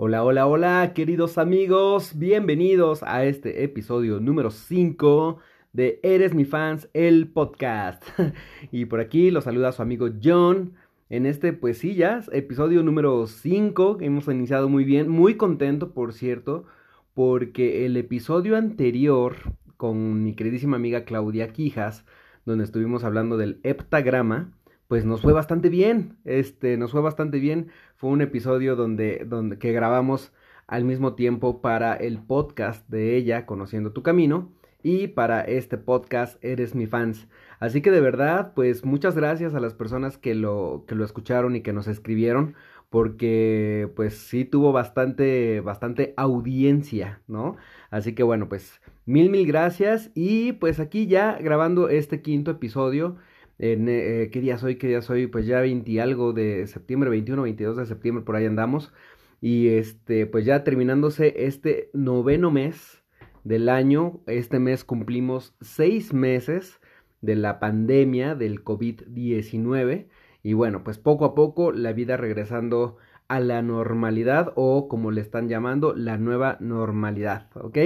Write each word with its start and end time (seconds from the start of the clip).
Hola, 0.00 0.22
hola, 0.22 0.46
hola, 0.46 0.92
queridos 0.94 1.38
amigos, 1.38 2.16
bienvenidos 2.16 3.02
a 3.02 3.24
este 3.24 3.64
episodio 3.64 4.20
número 4.20 4.52
5 4.52 5.38
de 5.72 5.98
Eres 6.04 6.34
mi 6.34 6.44
fans, 6.44 6.88
el 6.94 7.26
podcast. 7.26 8.04
y 8.70 8.84
por 8.84 9.00
aquí 9.00 9.32
los 9.32 9.42
saluda 9.42 9.72
su 9.72 9.82
amigo 9.82 10.08
John. 10.22 10.74
En 11.08 11.26
este, 11.26 11.52
pues 11.52 11.78
sí, 11.78 11.96
ya, 11.96 12.22
episodio 12.30 12.84
número 12.84 13.26
5, 13.26 13.98
hemos 14.00 14.28
iniciado 14.28 14.68
muy 14.68 14.84
bien, 14.84 15.08
muy 15.08 15.34
contento, 15.34 15.92
por 15.92 16.12
cierto, 16.12 16.64
porque 17.12 17.84
el 17.84 17.96
episodio 17.96 18.56
anterior 18.56 19.34
con 19.76 20.22
mi 20.22 20.36
queridísima 20.36 20.76
amiga 20.76 21.04
Claudia 21.04 21.52
Quijas, 21.52 22.04
donde 22.46 22.62
estuvimos 22.62 23.02
hablando 23.02 23.36
del 23.36 23.58
heptagrama, 23.64 24.52
pues 24.88 25.04
nos 25.04 25.20
fue 25.20 25.34
bastante 25.34 25.68
bien, 25.68 26.16
este, 26.24 26.76
nos 26.78 26.92
fue 26.92 27.02
bastante 27.02 27.40
bien. 27.40 27.68
Fue 27.98 28.10
un 28.10 28.22
episodio 28.22 28.76
donde, 28.76 29.24
donde 29.26 29.58
que 29.58 29.72
grabamos 29.72 30.32
al 30.68 30.84
mismo 30.84 31.14
tiempo 31.14 31.60
para 31.60 31.94
el 31.96 32.20
podcast 32.20 32.88
de 32.88 33.16
ella, 33.16 33.44
Conociendo 33.44 33.90
tu 33.90 34.04
Camino, 34.04 34.52
y 34.84 35.08
para 35.08 35.40
este 35.40 35.78
podcast, 35.78 36.38
Eres 36.44 36.76
mi 36.76 36.86
fans. 36.86 37.26
Así 37.58 37.82
que 37.82 37.90
de 37.90 38.00
verdad, 38.00 38.52
pues 38.54 38.84
muchas 38.84 39.16
gracias 39.16 39.52
a 39.56 39.58
las 39.58 39.74
personas 39.74 40.16
que 40.16 40.36
lo, 40.36 40.84
que 40.86 40.94
lo 40.94 41.04
escucharon 41.04 41.56
y 41.56 41.60
que 41.60 41.72
nos 41.72 41.88
escribieron, 41.88 42.54
porque 42.88 43.90
pues 43.96 44.16
sí 44.16 44.44
tuvo 44.44 44.70
bastante, 44.70 45.58
bastante 45.60 46.14
audiencia, 46.16 47.20
¿no? 47.26 47.56
Así 47.90 48.14
que 48.14 48.22
bueno, 48.22 48.48
pues 48.48 48.80
mil, 49.06 49.28
mil 49.28 49.44
gracias 49.44 50.12
y 50.14 50.52
pues 50.52 50.78
aquí 50.78 51.08
ya 51.08 51.36
grabando 51.40 51.88
este 51.88 52.22
quinto 52.22 52.52
episodio 52.52 53.16
en, 53.58 53.88
eh, 53.88 54.30
¿Qué 54.32 54.40
día 54.40 54.58
soy? 54.58 54.76
¿Qué 54.76 54.88
día 54.88 55.02
soy? 55.02 55.26
Pues 55.26 55.46
ya 55.46 55.60
20 55.60 56.00
algo 56.00 56.32
de 56.32 56.66
septiembre, 56.66 57.10
21, 57.10 57.42
22 57.42 57.76
de 57.76 57.86
septiembre, 57.86 58.24
por 58.24 58.36
ahí 58.36 58.46
andamos. 58.46 58.92
Y 59.40 59.68
este, 59.68 60.26
pues 60.26 60.44
ya 60.44 60.64
terminándose 60.64 61.46
este 61.46 61.90
noveno 61.92 62.50
mes 62.50 63.02
del 63.44 63.68
año. 63.68 64.20
Este 64.26 64.58
mes 64.58 64.84
cumplimos 64.84 65.54
seis 65.60 66.12
meses 66.12 66.80
de 67.20 67.36
la 67.36 67.58
pandemia 67.60 68.34
del 68.34 68.64
COVID-19. 68.64 70.08
Y 70.42 70.52
bueno, 70.52 70.84
pues 70.84 70.98
poco 70.98 71.24
a 71.24 71.34
poco 71.34 71.72
la 71.72 71.92
vida 71.92 72.16
regresando 72.16 72.96
a 73.28 73.40
la 73.40 73.60
normalidad 73.62 74.52
o 74.56 74.88
como 74.88 75.10
le 75.10 75.20
están 75.20 75.48
llamando, 75.48 75.94
la 75.94 76.16
nueva 76.16 76.56
normalidad, 76.60 77.50
¿ok? 77.54 77.78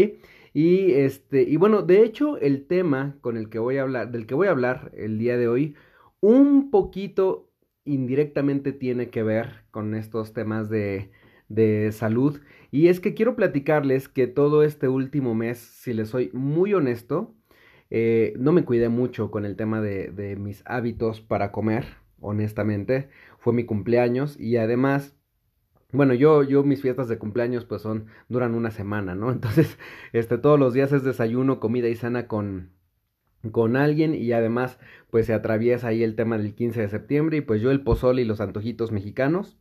Y 0.52 0.92
este, 0.92 1.42
y 1.42 1.56
bueno, 1.56 1.82
de 1.82 2.02
hecho, 2.04 2.36
el 2.38 2.66
tema 2.66 3.16
con 3.20 3.36
el 3.36 3.48
que 3.48 3.58
voy 3.58 3.78
a 3.78 3.82
hablar, 3.82 4.10
del 4.10 4.26
que 4.26 4.34
voy 4.34 4.48
a 4.48 4.50
hablar 4.50 4.90
el 4.94 5.18
día 5.18 5.36
de 5.36 5.48
hoy, 5.48 5.74
un 6.20 6.70
poquito 6.70 7.50
indirectamente 7.84 8.72
tiene 8.72 9.10
que 9.10 9.22
ver 9.22 9.64
con 9.70 9.94
estos 9.94 10.32
temas 10.32 10.68
de, 10.68 11.10
de 11.48 11.90
salud. 11.92 12.40
Y 12.70 12.88
es 12.88 13.00
que 13.00 13.14
quiero 13.14 13.36
platicarles 13.36 14.08
que 14.08 14.26
todo 14.26 14.62
este 14.62 14.88
último 14.88 15.34
mes, 15.34 15.58
si 15.58 15.92
les 15.92 16.08
soy 16.08 16.30
muy 16.32 16.74
honesto, 16.74 17.34
eh, 17.90 18.34
no 18.38 18.52
me 18.52 18.64
cuidé 18.64 18.88
mucho 18.88 19.30
con 19.30 19.44
el 19.44 19.56
tema 19.56 19.80
de, 19.80 20.08
de 20.10 20.36
mis 20.36 20.62
hábitos 20.66 21.20
para 21.20 21.52
comer, 21.52 21.86
honestamente. 22.20 23.08
Fue 23.38 23.52
mi 23.52 23.64
cumpleaños 23.64 24.38
y 24.40 24.56
además 24.56 25.14
bueno, 25.92 26.14
yo, 26.14 26.42
yo 26.42 26.64
mis 26.64 26.82
fiestas 26.82 27.08
de 27.08 27.18
cumpleaños 27.18 27.64
pues 27.66 27.82
son, 27.82 28.06
duran 28.28 28.54
una 28.54 28.70
semana, 28.70 29.14
¿no? 29.14 29.30
Entonces, 29.32 29.78
este, 30.12 30.38
todos 30.38 30.58
los 30.58 30.74
días 30.74 30.92
es 30.92 31.04
desayuno, 31.04 31.60
comida 31.60 31.88
y 31.88 31.94
cena 31.94 32.26
con, 32.26 32.72
con 33.50 33.76
alguien 33.76 34.14
y 34.14 34.32
además 34.32 34.78
pues 35.10 35.26
se 35.26 35.34
atraviesa 35.34 35.88
ahí 35.88 36.02
el 36.02 36.16
tema 36.16 36.38
del 36.38 36.54
15 36.54 36.80
de 36.80 36.88
septiembre 36.88 37.36
y 37.38 37.40
pues 37.42 37.60
yo 37.60 37.70
el 37.70 37.82
pozole 37.82 38.22
y 38.22 38.24
los 38.24 38.40
antojitos 38.40 38.92
mexicanos 38.92 39.58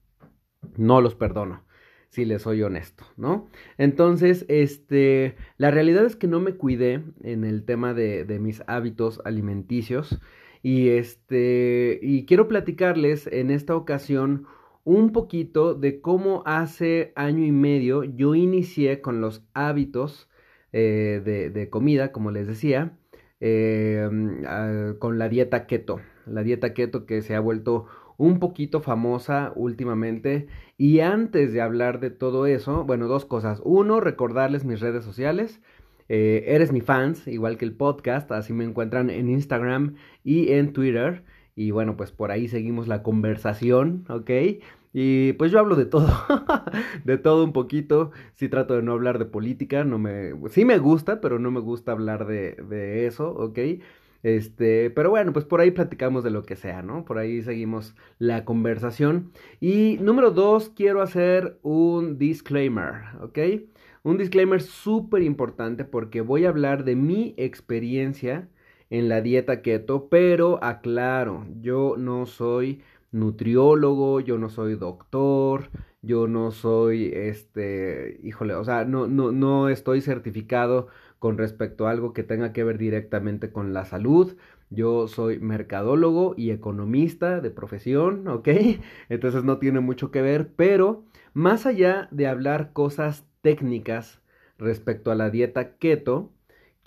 no 0.77 1.01
los 1.01 1.15
perdono, 1.15 1.65
si 2.09 2.25
les 2.25 2.43
soy 2.43 2.63
honesto, 2.63 3.03
¿no? 3.17 3.49
Entonces, 3.77 4.45
este, 4.47 5.35
la 5.57 5.71
realidad 5.71 6.05
es 6.05 6.15
que 6.15 6.27
no 6.27 6.39
me 6.39 6.55
cuidé 6.55 7.03
en 7.23 7.43
el 7.43 7.65
tema 7.65 7.93
de, 7.93 8.25
de 8.25 8.39
mis 8.39 8.63
hábitos 8.67 9.21
alimenticios 9.25 10.19
y 10.63 10.89
este, 10.89 11.99
y 12.01 12.25
quiero 12.25 12.47
platicarles 12.47 13.27
en 13.27 13.49
esta 13.49 13.75
ocasión 13.75 14.45
un 14.83 15.11
poquito 15.11 15.73
de 15.73 16.01
cómo 16.01 16.43
hace 16.45 17.13
año 17.15 17.45
y 17.45 17.51
medio 17.51 18.03
yo 18.03 18.35
inicié 18.35 19.01
con 19.01 19.21
los 19.21 19.43
hábitos 19.53 20.29
eh, 20.73 21.21
de, 21.53 21.69
comida, 21.69 22.11
como 22.11 22.31
les 22.31 22.47
decía, 22.47 22.97
ah, 23.41 24.93
con 24.99 25.19
la 25.19 25.29
dieta 25.29 25.67
keto. 25.67 26.01
La 26.25 26.43
dieta 26.43 26.73
keto 26.73 27.05
que 27.05 27.21
se 27.21 27.35
ha 27.35 27.39
vuelto 27.39 27.87
un 28.21 28.39
poquito 28.39 28.81
famosa 28.81 29.51
últimamente. 29.55 30.47
Y 30.77 30.99
antes 30.99 31.53
de 31.53 31.61
hablar 31.61 31.99
de 31.99 32.11
todo 32.11 32.45
eso, 32.45 32.83
bueno, 32.85 33.07
dos 33.07 33.25
cosas. 33.25 33.61
Uno, 33.63 33.99
recordarles 33.99 34.63
mis 34.63 34.79
redes 34.79 35.03
sociales. 35.03 35.59
Eh, 36.07 36.43
eres 36.53 36.71
mi 36.71 36.81
fans, 36.81 37.27
igual 37.27 37.57
que 37.57 37.65
el 37.65 37.73
podcast, 37.73 38.31
así 38.31 38.53
me 38.53 38.65
encuentran 38.65 39.09
en 39.09 39.29
Instagram 39.29 39.95
y 40.23 40.51
en 40.51 40.73
Twitter. 40.73 41.23
Y 41.61 41.69
bueno, 41.69 41.95
pues 41.95 42.11
por 42.11 42.31
ahí 42.31 42.47
seguimos 42.47 42.87
la 42.87 43.03
conversación, 43.03 44.03
¿ok? 44.09 44.31
Y 44.93 45.33
pues 45.33 45.51
yo 45.51 45.59
hablo 45.59 45.75
de 45.75 45.85
todo, 45.85 46.07
de 47.05 47.19
todo 47.19 47.43
un 47.43 47.53
poquito. 47.53 48.11
Sí 48.33 48.49
trato 48.49 48.75
de 48.75 48.81
no 48.81 48.93
hablar 48.93 49.19
de 49.19 49.25
política, 49.25 49.83
no 49.83 49.99
me, 49.99 50.33
sí 50.49 50.65
me 50.65 50.79
gusta, 50.79 51.21
pero 51.21 51.37
no 51.37 51.51
me 51.51 51.59
gusta 51.59 51.91
hablar 51.91 52.25
de, 52.25 52.55
de 52.67 53.05
eso, 53.05 53.29
¿ok? 53.29 53.59
Este, 54.23 54.89
pero 54.89 55.11
bueno, 55.11 55.33
pues 55.33 55.45
por 55.45 55.61
ahí 55.61 55.69
platicamos 55.69 56.23
de 56.23 56.31
lo 56.31 56.41
que 56.43 56.55
sea, 56.55 56.81
¿no? 56.81 57.05
Por 57.05 57.19
ahí 57.19 57.43
seguimos 57.43 57.95
la 58.17 58.43
conversación. 58.43 59.31
Y 59.59 59.99
número 60.01 60.31
dos, 60.31 60.69
quiero 60.69 61.03
hacer 61.03 61.59
un 61.61 62.17
disclaimer, 62.17 63.03
¿ok? 63.21 63.37
Un 64.01 64.17
disclaimer 64.17 64.63
súper 64.63 65.21
importante 65.21 65.85
porque 65.85 66.21
voy 66.21 66.45
a 66.45 66.49
hablar 66.49 66.85
de 66.85 66.95
mi 66.95 67.35
experiencia 67.37 68.49
en 68.91 69.09
la 69.09 69.21
dieta 69.21 69.63
keto, 69.63 70.09
pero 70.09 70.63
aclaro, 70.63 71.47
yo 71.61 71.95
no 71.97 72.27
soy 72.27 72.83
nutriólogo, 73.11 74.19
yo 74.19 74.37
no 74.37 74.49
soy 74.49 74.75
doctor, 74.75 75.69
yo 76.01 76.27
no 76.27 76.51
soy, 76.51 77.11
este, 77.13 78.19
híjole, 78.23 78.53
o 78.55 78.63
sea, 78.63 78.85
no, 78.85 79.07
no, 79.07 79.31
no 79.31 79.69
estoy 79.69 80.01
certificado 80.01 80.87
con 81.19 81.37
respecto 81.37 81.87
a 81.87 81.91
algo 81.91 82.13
que 82.13 82.23
tenga 82.23 82.51
que 82.53 82.63
ver 82.63 82.77
directamente 82.77 83.51
con 83.51 83.73
la 83.73 83.85
salud. 83.85 84.35
Yo 84.69 85.07
soy 85.07 85.39
mercadólogo 85.39 86.33
y 86.37 86.51
economista 86.51 87.41
de 87.41 87.51
profesión, 87.51 88.27
¿ok? 88.27 88.49
Entonces 89.09 89.43
no 89.43 89.57
tiene 89.59 89.79
mucho 89.79 90.11
que 90.11 90.21
ver, 90.21 90.51
pero 90.55 91.03
más 91.33 91.65
allá 91.65 92.07
de 92.11 92.27
hablar 92.27 92.73
cosas 92.73 93.25
técnicas 93.41 94.21
respecto 94.57 95.11
a 95.11 95.15
la 95.15 95.29
dieta 95.29 95.77
keto, 95.77 96.31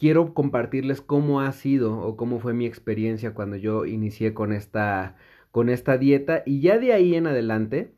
quiero 0.04 0.34
compartirles 0.34 1.00
cómo 1.00 1.41
ha 1.41 1.50
sido 1.53 1.98
o 1.98 2.15
cómo 2.19 2.38
fue 2.38 2.53
mi 2.53 2.66
experiencia 2.66 3.32
cuando 3.32 3.56
yo 3.56 3.87
inicié 3.87 4.34
con 4.34 4.53
esta, 4.53 5.16
con 5.50 5.70
esta 5.70 5.97
dieta 5.97 6.42
y 6.44 6.60
ya 6.60 6.78
de 6.78 6.92
ahí 6.92 7.15
en 7.15 7.26
adelante, 7.26 7.94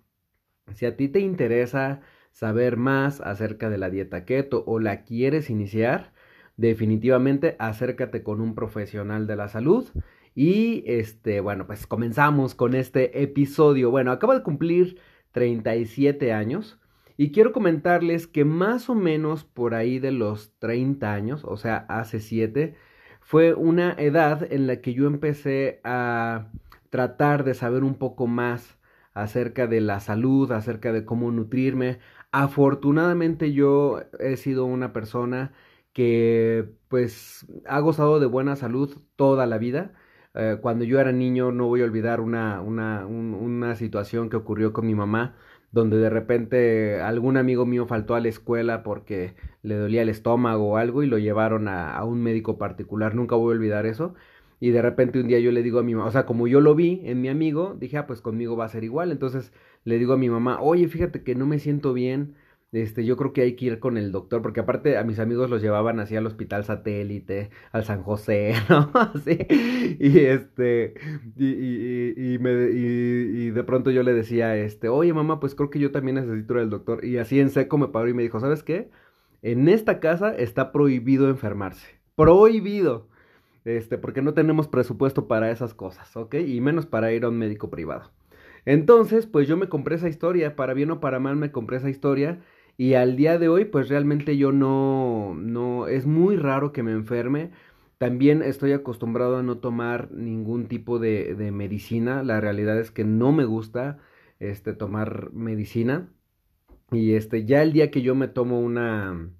si 0.72 0.86
a 0.86 0.96
ti 0.96 1.08
te 1.08 1.18
interesa 1.18 2.02
saber 2.30 2.76
más 2.76 3.20
acerca 3.20 3.70
de 3.70 3.78
la 3.78 3.90
dieta 3.90 4.24
keto 4.24 4.62
o 4.68 4.78
la 4.78 5.02
quieres 5.02 5.50
iniciar, 5.50 6.12
definitivamente 6.56 7.56
acércate 7.58 8.22
con 8.22 8.40
un 8.40 8.54
profesional 8.54 9.26
de 9.26 9.34
la 9.34 9.48
salud. 9.48 9.88
Y 10.32 10.84
este, 10.86 11.40
bueno, 11.40 11.66
pues 11.66 11.88
comenzamos 11.88 12.54
con 12.54 12.76
este 12.76 13.20
episodio. 13.20 13.90
Bueno, 13.90 14.12
acabo 14.12 14.32
de 14.32 14.44
cumplir 14.44 15.00
37 15.32 16.32
años. 16.32 16.78
Y 17.16 17.32
quiero 17.32 17.52
comentarles 17.52 18.26
que 18.26 18.44
más 18.44 18.90
o 18.90 18.94
menos 18.94 19.44
por 19.44 19.74
ahí 19.74 19.98
de 19.98 20.12
los 20.12 20.52
30 20.58 21.12
años, 21.14 21.44
o 21.44 21.56
sea, 21.56 21.86
hace 21.88 22.20
7, 22.20 22.76
fue 23.20 23.54
una 23.54 23.92
edad 23.92 24.46
en 24.52 24.66
la 24.66 24.80
que 24.80 24.94
yo 24.94 25.06
empecé 25.06 25.80
a 25.84 26.50
tratar 26.90 27.44
de 27.44 27.54
saber 27.54 27.84
un 27.84 27.94
poco 27.96 28.26
más 28.26 28.78
acerca 29.14 29.66
de 29.66 29.80
la 29.80 30.00
salud, 30.00 30.52
acerca 30.52 30.92
de 30.92 31.04
cómo 31.04 31.30
nutrirme. 31.32 31.98
Afortunadamente 32.32 33.52
yo 33.52 34.02
he 34.20 34.36
sido 34.36 34.66
una 34.66 34.92
persona 34.92 35.52
que 35.92 36.68
pues 36.88 37.46
ha 37.66 37.80
gozado 37.80 38.20
de 38.20 38.26
buena 38.26 38.56
salud 38.56 38.98
toda 39.16 39.46
la 39.46 39.58
vida. 39.58 39.94
Eh, 40.34 40.58
cuando 40.60 40.84
yo 40.84 41.00
era 41.00 41.12
niño 41.12 41.50
no 41.52 41.66
voy 41.66 41.80
a 41.80 41.84
olvidar 41.84 42.20
una, 42.20 42.60
una, 42.60 43.06
una 43.06 43.74
situación 43.76 44.28
que 44.28 44.36
ocurrió 44.36 44.72
con 44.74 44.86
mi 44.86 44.94
mamá 44.94 45.34
donde 45.72 45.98
de 45.98 46.10
repente 46.10 47.00
algún 47.00 47.36
amigo 47.36 47.66
mío 47.66 47.86
faltó 47.86 48.14
a 48.14 48.20
la 48.20 48.28
escuela 48.28 48.82
porque 48.82 49.34
le 49.62 49.76
dolía 49.76 50.02
el 50.02 50.08
estómago 50.08 50.72
o 50.72 50.76
algo 50.76 51.02
y 51.02 51.06
lo 51.06 51.18
llevaron 51.18 51.68
a, 51.68 52.02
un 52.04 52.22
médico 52.22 52.58
particular, 52.58 53.14
nunca 53.14 53.36
voy 53.36 53.52
a 53.52 53.56
olvidar 53.56 53.86
eso. 53.86 54.14
Y 54.58 54.70
de 54.70 54.80
repente 54.80 55.20
un 55.20 55.28
día 55.28 55.38
yo 55.38 55.52
le 55.52 55.62
digo 55.62 55.78
a 55.78 55.82
mi 55.82 55.94
mamá, 55.94 56.08
o 56.08 56.10
sea, 56.12 56.24
como 56.24 56.46
yo 56.46 56.60
lo 56.60 56.74
vi 56.74 57.02
en 57.04 57.20
mi 57.20 57.28
amigo, 57.28 57.76
dije, 57.78 57.98
ah, 57.98 58.06
pues 58.06 58.22
conmigo 58.22 58.56
va 58.56 58.64
a 58.64 58.68
ser 58.68 58.84
igual. 58.84 59.12
Entonces 59.12 59.52
le 59.84 59.98
digo 59.98 60.14
a 60.14 60.16
mi 60.16 60.30
mamá, 60.30 60.60
oye, 60.60 60.88
fíjate 60.88 61.22
que 61.22 61.34
no 61.34 61.46
me 61.46 61.58
siento 61.58 61.92
bien, 61.92 62.36
este, 62.72 63.04
yo 63.04 63.16
creo 63.16 63.32
que 63.32 63.42
hay 63.42 63.56
que 63.56 63.66
ir 63.66 63.78
con 63.78 63.96
el 63.96 64.12
doctor, 64.12 64.42
porque 64.42 64.60
aparte 64.60 64.98
a 64.98 65.04
mis 65.04 65.18
amigos 65.18 65.48
los 65.48 65.62
llevaban 65.62 66.00
así 66.00 66.16
al 66.16 66.26
hospital 66.26 66.64
satélite, 66.64 67.50
al 67.72 67.84
San 67.84 68.02
José, 68.02 68.54
¿no? 68.68 68.90
Así, 68.94 69.38
y 69.98 70.18
este, 70.20 70.94
y, 71.36 71.46
y, 71.46 72.34
y, 72.34 72.38
me, 72.38 72.50
y, 72.72 73.50
de 73.50 73.64
pronto 73.64 73.90
yo 73.90 74.02
le 74.02 74.12
decía, 74.12 74.56
este, 74.56 74.88
oye 74.88 75.12
mamá, 75.12 75.40
pues 75.40 75.54
creo 75.54 75.70
que 75.70 75.78
yo 75.78 75.92
también 75.92 76.16
necesito 76.16 76.54
ir 76.54 76.60
al 76.60 76.70
doctor, 76.70 77.04
y 77.04 77.18
así 77.18 77.40
en 77.40 77.50
seco 77.50 77.78
me 77.78 77.88
paró 77.88 78.08
y 78.08 78.14
me 78.14 78.22
dijo, 78.22 78.40
¿sabes 78.40 78.62
qué? 78.62 78.90
En 79.42 79.68
esta 79.68 80.00
casa 80.00 80.34
está 80.36 80.72
prohibido 80.72 81.30
enfermarse, 81.30 82.00
prohibido, 82.16 83.08
este, 83.64 83.96
porque 83.98 84.22
no 84.22 84.34
tenemos 84.34 84.68
presupuesto 84.68 85.28
para 85.28 85.50
esas 85.50 85.74
cosas, 85.74 86.16
¿ok? 86.16 86.34
Y 86.46 86.60
menos 86.60 86.86
para 86.86 87.12
ir 87.12 87.24
a 87.24 87.28
un 87.28 87.38
médico 87.38 87.70
privado. 87.70 88.10
Entonces, 88.64 89.26
pues 89.26 89.46
yo 89.46 89.56
me 89.56 89.68
compré 89.68 89.94
esa 89.94 90.08
historia, 90.08 90.56
para 90.56 90.74
bien 90.74 90.90
o 90.90 91.00
para 91.00 91.20
mal 91.20 91.36
me 91.36 91.52
compré 91.52 91.76
esa 91.76 91.88
historia 91.88 92.40
y 92.76 92.94
al 92.94 93.16
día 93.16 93.38
de 93.38 93.48
hoy, 93.48 93.64
pues 93.64 93.88
realmente 93.88 94.36
yo 94.36 94.52
no, 94.52 95.34
no, 95.34 95.88
es 95.88 96.06
muy 96.06 96.36
raro 96.36 96.72
que 96.72 96.82
me 96.82 96.92
enferme. 96.92 97.50
También 97.98 98.42
estoy 98.42 98.72
acostumbrado 98.72 99.38
a 99.38 99.42
no 99.42 99.58
tomar 99.58 100.12
ningún 100.12 100.68
tipo 100.68 100.98
de, 100.98 101.34
de 101.34 101.50
medicina. 101.52 102.22
La 102.22 102.40
realidad 102.40 102.78
es 102.78 102.90
que 102.90 103.04
no 103.04 103.32
me 103.32 103.44
gusta 103.46 103.98
este, 104.40 104.74
tomar 104.74 105.32
medicina. 105.32 106.12
Y 106.92 107.14
este, 107.14 107.44
ya 107.46 107.62
el 107.62 107.72
día 107.72 107.90
que 107.90 108.02
yo 108.02 108.14
me 108.14 108.28
tomo 108.28 108.60
una, 108.60 109.30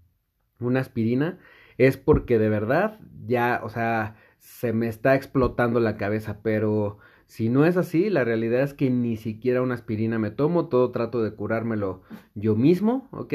una 0.60 0.80
aspirina, 0.80 1.38
es 1.78 1.96
porque 1.96 2.38
de 2.38 2.48
verdad 2.48 3.00
ya, 3.26 3.60
o 3.62 3.68
sea, 3.68 4.16
se 4.38 4.72
me 4.72 4.88
está 4.88 5.14
explotando 5.14 5.80
la 5.80 5.96
cabeza, 5.96 6.40
pero 6.42 6.98
si 7.26 7.48
no 7.48 7.66
es 7.66 7.76
así, 7.76 8.08
la 8.08 8.24
realidad 8.24 8.62
es 8.62 8.72
que 8.72 8.88
ni 8.90 9.16
siquiera 9.16 9.62
una 9.62 9.74
aspirina 9.74 10.18
me 10.18 10.30
tomo, 10.30 10.68
todo 10.68 10.90
trato 10.92 11.22
de 11.22 11.32
curármelo 11.32 12.02
yo 12.34 12.54
mismo, 12.54 13.08
¿ok? 13.10 13.34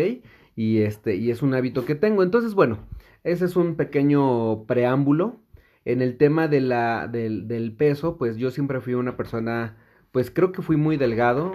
Y 0.55 0.79
este, 0.79 1.15
y 1.15 1.29
es 1.29 1.41
un 1.41 1.53
hábito 1.53 1.85
que 1.85 1.95
tengo. 1.95 2.23
Entonces, 2.23 2.53
bueno, 2.53 2.79
ese 3.23 3.45
es 3.45 3.55
un 3.55 3.75
pequeño 3.75 4.65
preámbulo. 4.65 5.41
En 5.83 6.01
el 6.01 6.17
tema 6.17 6.47
de 6.47 6.61
la, 6.61 7.07
del, 7.07 7.75
peso, 7.77 8.17
pues 8.17 8.37
yo 8.37 8.51
siempre 8.51 8.81
fui 8.81 8.93
una 8.93 9.17
persona, 9.17 9.77
pues 10.11 10.31
creo 10.31 10.51
que 10.51 10.61
fui 10.61 10.77
muy 10.77 10.97
delgado. 10.97 11.51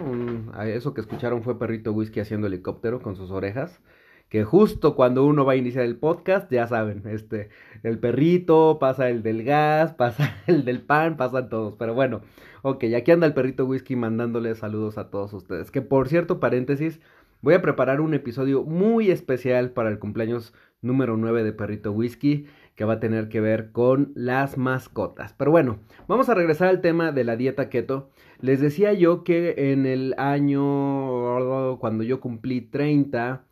Eso 0.64 0.94
que 0.94 1.00
escucharon 1.00 1.42
fue 1.42 1.58
Perrito 1.58 1.92
Whisky 1.92 2.20
haciendo 2.20 2.48
helicóptero 2.48 3.00
con 3.00 3.16
sus 3.16 3.30
orejas 3.30 3.80
que 4.28 4.44
justo 4.44 4.96
cuando 4.96 5.24
uno 5.24 5.44
va 5.44 5.52
a 5.52 5.56
iniciar 5.56 5.84
el 5.84 5.96
podcast, 5.96 6.50
ya 6.50 6.66
saben, 6.66 7.02
este, 7.06 7.48
el 7.82 7.98
perrito, 7.98 8.78
pasa 8.80 9.08
el 9.08 9.22
del 9.22 9.44
gas, 9.44 9.92
pasa 9.98 10.36
el 10.46 10.64
del 10.64 10.82
pan, 10.82 11.16
pasan 11.16 11.48
todos. 11.48 11.74
Pero 11.78 11.94
bueno, 11.94 12.22
ok, 12.62 12.84
aquí 12.96 13.10
anda 13.10 13.26
el 13.26 13.34
perrito 13.34 13.64
whisky 13.64 13.96
mandándole 13.96 14.54
saludos 14.54 14.98
a 14.98 15.10
todos 15.10 15.32
ustedes. 15.32 15.70
Que 15.70 15.82
por 15.82 16.08
cierto, 16.08 16.40
paréntesis, 16.40 17.00
voy 17.42 17.54
a 17.54 17.62
preparar 17.62 18.00
un 18.00 18.14
episodio 18.14 18.62
muy 18.62 19.10
especial 19.10 19.70
para 19.70 19.90
el 19.90 19.98
cumpleaños 19.98 20.52
número 20.82 21.16
9 21.16 21.42
de 21.42 21.52
Perrito 21.52 21.92
Whisky 21.92 22.46
que 22.76 22.84
va 22.84 22.94
a 22.94 23.00
tener 23.00 23.28
que 23.28 23.40
ver 23.40 23.72
con 23.72 24.12
las 24.14 24.58
mascotas. 24.58 25.32
Pero 25.32 25.50
bueno, 25.50 25.78
vamos 26.06 26.28
a 26.28 26.34
regresar 26.34 26.68
al 26.68 26.82
tema 26.82 27.10
de 27.10 27.24
la 27.24 27.36
dieta 27.36 27.70
keto. 27.70 28.10
Les 28.40 28.60
decía 28.60 28.92
yo 28.92 29.24
que 29.24 29.72
en 29.72 29.86
el 29.86 30.14
año 30.18 31.78
cuando 31.78 32.04
yo 32.04 32.20
cumplí 32.20 32.60
30 32.60 33.44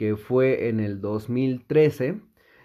que 0.00 0.16
fue 0.16 0.70
en 0.70 0.80
el 0.80 1.02
2013, 1.02 2.22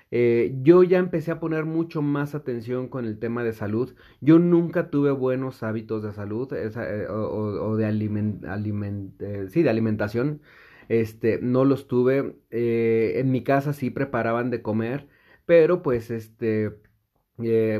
eh, 0.09 0.55
yo 0.61 0.83
ya 0.83 0.99
empecé 0.99 1.31
a 1.31 1.39
poner 1.41 1.65
mucho 1.65 2.01
más 2.01 2.33
atención 2.33 2.87
con 2.87 3.03
el 3.03 3.19
tema 3.19 3.43
de 3.43 3.51
salud. 3.51 3.93
Yo 4.21 4.39
nunca 4.39 4.89
tuve 4.89 5.11
buenos 5.11 5.61
hábitos 5.61 6.01
de 6.01 6.13
salud 6.13 6.53
eh, 6.53 7.07
o, 7.09 7.75
de, 7.75 7.85
aliment, 7.85 9.21
eh, 9.21 9.47
sí, 9.49 9.63
de 9.63 9.69
alimentación. 9.69 10.41
Este, 10.87 11.39
no 11.41 11.65
los 11.65 11.89
tuve. 11.89 12.37
en 12.51 13.31
mi 13.31 13.43
casa 13.43 13.73
sí 13.73 13.89
preparaban 13.89 14.49
de 14.49 14.61
comer, 14.61 15.09
pero 15.45 15.81
pues 15.83 16.11
este, 16.11 16.71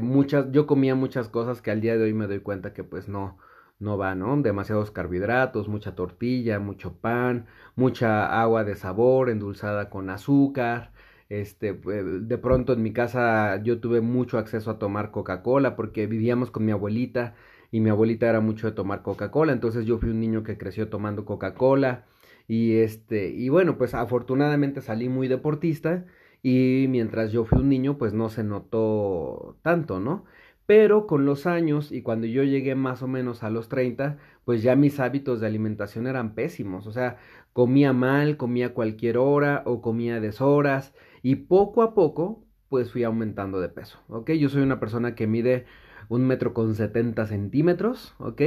muchas, 0.02 0.52
yo 0.52 0.68
comía 0.68 0.96
muchas 0.96 1.30
cosas 1.30 1.62
que 1.62 1.72
al 1.72 1.80
día 1.80 1.96
de 1.98 2.04
hoy 2.04 2.14
me 2.14 2.28
doy 2.28 2.40
cuenta 2.42 2.74
que 2.74 2.84
pues 2.84 3.08
no, 3.08 3.38
no 3.80 3.98
va, 3.98 4.16
¿no? 4.16 4.42
Demasiados 4.42 4.92
carbohidratos, 4.92 5.68
mucha 5.68 5.96
tortilla, 5.96 6.60
mucho 6.60 6.94
pan, 7.00 7.48
mucha 7.76 8.42
agua 8.42 8.64
de 8.64 8.76
sabor 8.76 9.30
endulzada 9.30 9.90
con 9.90 10.10
azúcar. 10.10 10.92
Este, 11.30 11.70
eh, 11.70 12.04
de 12.22 12.38
pronto 12.38 12.74
en 12.74 12.84
mi 12.84 12.94
casa 12.94 13.62
yo 13.64 13.80
tuve 13.80 14.02
mucho 14.02 14.38
acceso 14.38 14.70
a 14.72 14.80
tomar 14.80 15.12
Coca-Cola 15.12 15.76
porque 15.76 16.06
vivíamos 16.08 16.52
con 16.52 16.66
mi 16.66 16.72
abuelita 16.72 17.36
y 17.72 17.80
mi 17.80 17.90
abuelita 17.90 18.30
era 18.30 18.42
mucho 18.42 18.68
de 18.68 18.74
tomar 18.74 19.02
Coca-Cola, 19.02 19.52
entonces 19.52 19.86
yo 19.86 19.98
fui 19.98 20.10
un 20.10 20.20
niño 20.20 20.44
que 20.44 20.58
creció 20.58 20.88
tomando 20.90 21.26
Coca-Cola 21.26 22.06
y 22.48 22.78
este, 22.78 23.30
y 23.30 23.50
bueno, 23.50 23.78
pues 23.78 23.94
afortunadamente 23.96 24.82
salí 24.82 25.10
muy 25.10 25.28
deportista 25.28 26.06
y 26.44 26.86
mientras 26.90 27.32
yo 27.32 27.46
fui 27.46 27.60
un 27.60 27.70
niño 27.70 27.98
pues 27.98 28.14
no 28.14 28.30
se 28.30 28.44
notó 28.44 29.58
tanto, 29.64 30.00
¿no? 30.00 30.26
Pero 30.66 31.06
con 31.06 31.26
los 31.26 31.46
años 31.46 31.92
y 31.92 32.02
cuando 32.02 32.28
yo 32.28 32.44
llegué 32.44 32.76
más 32.76 33.04
o 33.04 33.08
menos 33.08 33.44
a 33.44 33.50
los 33.50 33.70
30, 33.70 34.18
pues 34.46 34.64
ya 34.64 34.76
mis 34.76 35.00
hábitos 35.00 35.40
de 35.40 35.48
alimentación 35.48 36.08
eran 36.08 36.34
pésimos. 36.34 36.88
O 36.88 36.92
sea, 36.92 37.18
comía 37.54 37.94
mal, 37.94 38.38
comía 38.38 38.74
cualquier 38.74 39.18
hora 39.18 39.64
o 39.66 39.82
comía 39.82 40.20
deshoras 40.20 40.94
y 41.22 41.36
poco 41.36 41.84
a 41.84 41.94
poco 41.94 42.44
pues 42.70 42.92
fui 42.92 43.04
aumentando 43.04 43.60
de 43.60 43.70
peso. 43.70 44.00
¿Ok? 44.10 44.32
Yo 44.32 44.50
soy 44.50 44.64
una 44.64 44.80
persona 44.80 45.16
que 45.16 45.28
mide 45.28 45.66
un 46.10 46.26
metro 46.26 46.54
con 46.54 46.76
70 46.76 47.26
centímetros. 47.28 48.16
¿Ok? 48.18 48.42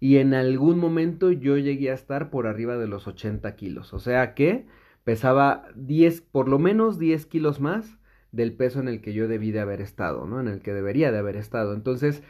Y 0.00 0.18
en 0.18 0.34
algún 0.34 0.78
momento 0.78 1.32
yo 1.32 1.56
llegué 1.56 1.90
a 1.90 1.94
estar 1.94 2.30
por 2.30 2.46
arriba 2.46 2.76
de 2.76 2.88
los 2.88 3.06
80 3.06 3.56
kilos. 3.56 3.94
O 3.94 3.98
sea 3.98 4.34
que 4.34 4.66
pesaba 5.02 5.66
10, 5.76 6.20
por 6.20 6.48
lo 6.48 6.58
menos 6.58 6.98
10 6.98 7.26
kilos 7.26 7.60
más 7.60 7.98
del 8.34 8.54
peso 8.54 8.80
en 8.80 8.88
el 8.88 9.00
que 9.00 9.12
yo 9.12 9.28
debí 9.28 9.52
de 9.52 9.60
haber 9.60 9.80
estado, 9.80 10.26
¿no? 10.26 10.40
En 10.40 10.48
el 10.48 10.60
que 10.60 10.72
debería 10.72 11.12
de 11.12 11.18
haber 11.18 11.36
estado. 11.36 11.74
Entonces, 11.74 12.22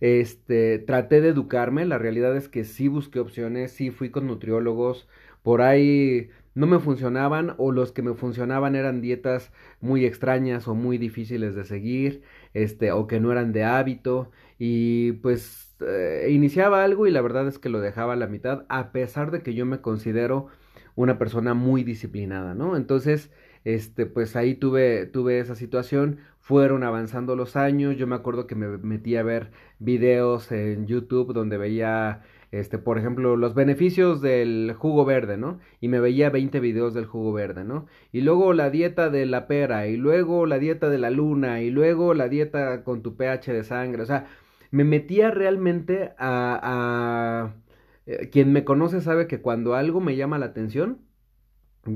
este, 0.00 0.78
traté 0.78 1.20
de 1.20 1.28
educarme, 1.28 1.84
la 1.86 1.98
realidad 1.98 2.36
es 2.36 2.48
que 2.48 2.64
sí 2.64 2.88
busqué 2.88 3.20
opciones, 3.20 3.72
sí 3.72 3.90
fui 3.90 4.10
con 4.10 4.26
nutriólogos, 4.26 5.08
por 5.42 5.62
ahí 5.62 6.30
no 6.54 6.66
me 6.66 6.78
funcionaban 6.80 7.54
o 7.58 7.72
los 7.72 7.92
que 7.92 8.02
me 8.02 8.14
funcionaban 8.14 8.74
eran 8.76 9.00
dietas 9.00 9.52
muy 9.80 10.04
extrañas 10.04 10.68
o 10.68 10.74
muy 10.74 10.98
difíciles 10.98 11.54
de 11.54 11.64
seguir, 11.64 12.22
este, 12.54 12.92
o 12.92 13.06
que 13.06 13.20
no 13.20 13.30
eran 13.32 13.52
de 13.52 13.64
hábito 13.64 14.30
y 14.58 15.12
pues 15.12 15.74
eh, 15.86 16.28
iniciaba 16.30 16.84
algo 16.84 17.06
y 17.06 17.10
la 17.10 17.22
verdad 17.22 17.46
es 17.48 17.58
que 17.58 17.68
lo 17.68 17.80
dejaba 17.80 18.14
a 18.14 18.16
la 18.16 18.26
mitad 18.26 18.66
a 18.68 18.92
pesar 18.92 19.30
de 19.30 19.42
que 19.42 19.54
yo 19.54 19.64
me 19.66 19.80
considero 19.80 20.48
una 20.96 21.18
persona 21.18 21.54
muy 21.54 21.84
disciplinada, 21.84 22.54
¿no? 22.54 22.76
Entonces, 22.76 23.30
este, 23.64 24.06
pues 24.06 24.36
ahí 24.36 24.54
tuve, 24.54 25.06
tuve 25.06 25.38
esa 25.40 25.54
situación, 25.54 26.18
fueron 26.40 26.82
avanzando 26.82 27.36
los 27.36 27.56
años, 27.56 27.96
yo 27.96 28.06
me 28.06 28.16
acuerdo 28.16 28.46
que 28.46 28.54
me 28.54 28.66
metí 28.78 29.16
a 29.16 29.22
ver 29.22 29.50
videos 29.78 30.50
en 30.52 30.86
YouTube 30.86 31.32
donde 31.32 31.58
veía, 31.58 32.22
este, 32.50 32.78
por 32.78 32.98
ejemplo, 32.98 33.36
los 33.36 33.54
beneficios 33.54 34.20
del 34.20 34.74
jugo 34.76 35.04
verde, 35.04 35.36
¿no? 35.36 35.60
Y 35.80 35.88
me 35.88 36.00
veía 36.00 36.30
20 36.30 36.58
videos 36.60 36.94
del 36.94 37.06
jugo 37.06 37.32
verde, 37.32 37.64
¿no? 37.64 37.86
Y 38.12 38.22
luego 38.22 38.52
la 38.54 38.70
dieta 38.70 39.10
de 39.10 39.26
la 39.26 39.46
pera, 39.46 39.86
y 39.86 39.96
luego 39.96 40.46
la 40.46 40.58
dieta 40.58 40.88
de 40.88 40.98
la 40.98 41.10
luna, 41.10 41.62
y 41.62 41.70
luego 41.70 42.14
la 42.14 42.28
dieta 42.28 42.82
con 42.84 43.02
tu 43.02 43.16
pH 43.16 43.52
de 43.52 43.64
sangre, 43.64 44.02
o 44.02 44.06
sea, 44.06 44.26
me 44.70 44.84
metía 44.84 45.30
realmente 45.30 46.12
a... 46.18 46.60
a... 46.62 47.54
Eh, 48.06 48.30
quien 48.30 48.52
me 48.52 48.64
conoce 48.64 49.00
sabe 49.02 49.26
que 49.26 49.40
cuando 49.42 49.74
algo 49.74 50.00
me 50.00 50.16
llama 50.16 50.38
la 50.38 50.46
atención, 50.46 50.98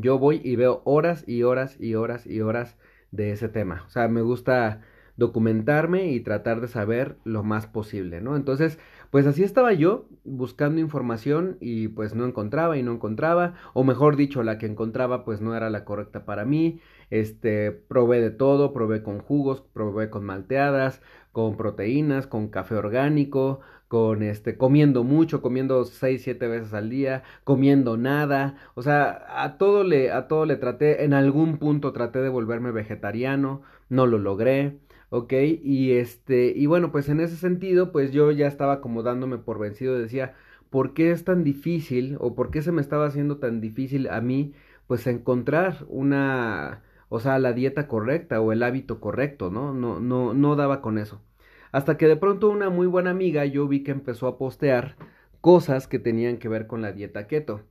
yo 0.00 0.18
voy 0.18 0.40
y 0.44 0.56
veo 0.56 0.82
horas 0.84 1.24
y 1.26 1.42
horas 1.42 1.76
y 1.80 1.94
horas 1.94 2.26
y 2.26 2.40
horas 2.40 2.76
de 3.10 3.32
ese 3.32 3.48
tema. 3.48 3.84
O 3.86 3.90
sea, 3.90 4.08
me 4.08 4.22
gusta 4.22 4.80
documentarme 5.16 6.10
y 6.10 6.20
tratar 6.20 6.60
de 6.60 6.68
saber 6.68 7.16
lo 7.24 7.44
más 7.44 7.66
posible, 7.66 8.20
¿no? 8.20 8.36
Entonces, 8.36 8.78
pues 9.10 9.26
así 9.26 9.44
estaba 9.44 9.72
yo 9.72 10.08
buscando 10.24 10.80
información 10.80 11.56
y 11.60 11.88
pues 11.88 12.14
no 12.14 12.26
encontraba 12.26 12.76
y 12.76 12.82
no 12.82 12.92
encontraba, 12.92 13.54
o 13.72 13.84
mejor 13.84 14.16
dicho, 14.16 14.42
la 14.42 14.58
que 14.58 14.66
encontraba 14.66 15.24
pues 15.24 15.40
no 15.40 15.54
era 15.54 15.70
la 15.70 15.84
correcta 15.84 16.24
para 16.24 16.44
mí. 16.44 16.80
Este, 17.10 17.70
probé 17.70 18.20
de 18.20 18.30
todo, 18.30 18.72
probé 18.72 19.02
con 19.04 19.20
jugos, 19.20 19.60
probé 19.72 20.10
con 20.10 20.24
malteadas, 20.24 21.00
con 21.30 21.56
proteínas, 21.56 22.26
con 22.26 22.48
café 22.48 22.74
orgánico, 22.74 23.60
con 23.94 24.24
este, 24.24 24.56
comiendo 24.56 25.04
mucho, 25.04 25.40
comiendo 25.40 25.84
seis, 25.84 26.22
siete 26.24 26.48
veces 26.48 26.74
al 26.74 26.90
día, 26.90 27.22
comiendo 27.44 27.96
nada, 27.96 28.56
o 28.74 28.82
sea, 28.82 29.24
a 29.44 29.56
todo 29.56 29.84
le, 29.84 30.10
a 30.10 30.26
todo 30.26 30.46
le 30.46 30.56
traté, 30.56 31.04
en 31.04 31.14
algún 31.14 31.58
punto 31.58 31.92
traté 31.92 32.18
de 32.20 32.28
volverme 32.28 32.72
vegetariano, 32.72 33.62
no 33.88 34.08
lo 34.08 34.18
logré, 34.18 34.80
ok, 35.10 35.32
y 35.62 35.92
este, 35.92 36.52
y 36.56 36.66
bueno, 36.66 36.90
pues 36.90 37.08
en 37.08 37.20
ese 37.20 37.36
sentido, 37.36 37.92
pues 37.92 38.10
yo 38.12 38.32
ya 38.32 38.48
estaba 38.48 38.80
como 38.80 39.04
dándome 39.04 39.38
por 39.38 39.60
vencido, 39.60 39.96
decía, 39.96 40.34
¿por 40.70 40.92
qué 40.92 41.12
es 41.12 41.22
tan 41.24 41.44
difícil, 41.44 42.16
o 42.18 42.34
por 42.34 42.50
qué 42.50 42.62
se 42.62 42.72
me 42.72 42.80
estaba 42.80 43.06
haciendo 43.06 43.38
tan 43.38 43.60
difícil 43.60 44.08
a 44.08 44.20
mí, 44.20 44.54
pues 44.88 45.06
encontrar 45.06 45.86
una, 45.88 46.82
o 47.08 47.20
sea, 47.20 47.38
la 47.38 47.52
dieta 47.52 47.86
correcta 47.86 48.40
o 48.40 48.50
el 48.50 48.64
hábito 48.64 48.98
correcto, 49.00 49.50
¿no? 49.52 49.72
No, 49.72 50.00
no, 50.00 50.34
no 50.34 50.56
daba 50.56 50.80
con 50.80 50.98
eso. 50.98 51.22
Hasta 51.74 51.96
que 51.96 52.06
de 52.06 52.14
pronto 52.14 52.50
una 52.50 52.70
muy 52.70 52.86
buena 52.86 53.10
amiga 53.10 53.44
yo 53.46 53.66
vi 53.66 53.82
que 53.82 53.90
empezó 53.90 54.28
a 54.28 54.38
postear 54.38 54.94
cosas 55.40 55.88
que 55.88 55.98
tenían 55.98 56.36
que 56.36 56.48
ver 56.48 56.68
con 56.68 56.82
la 56.82 56.92
dieta 56.92 57.26
keto. 57.26 57.62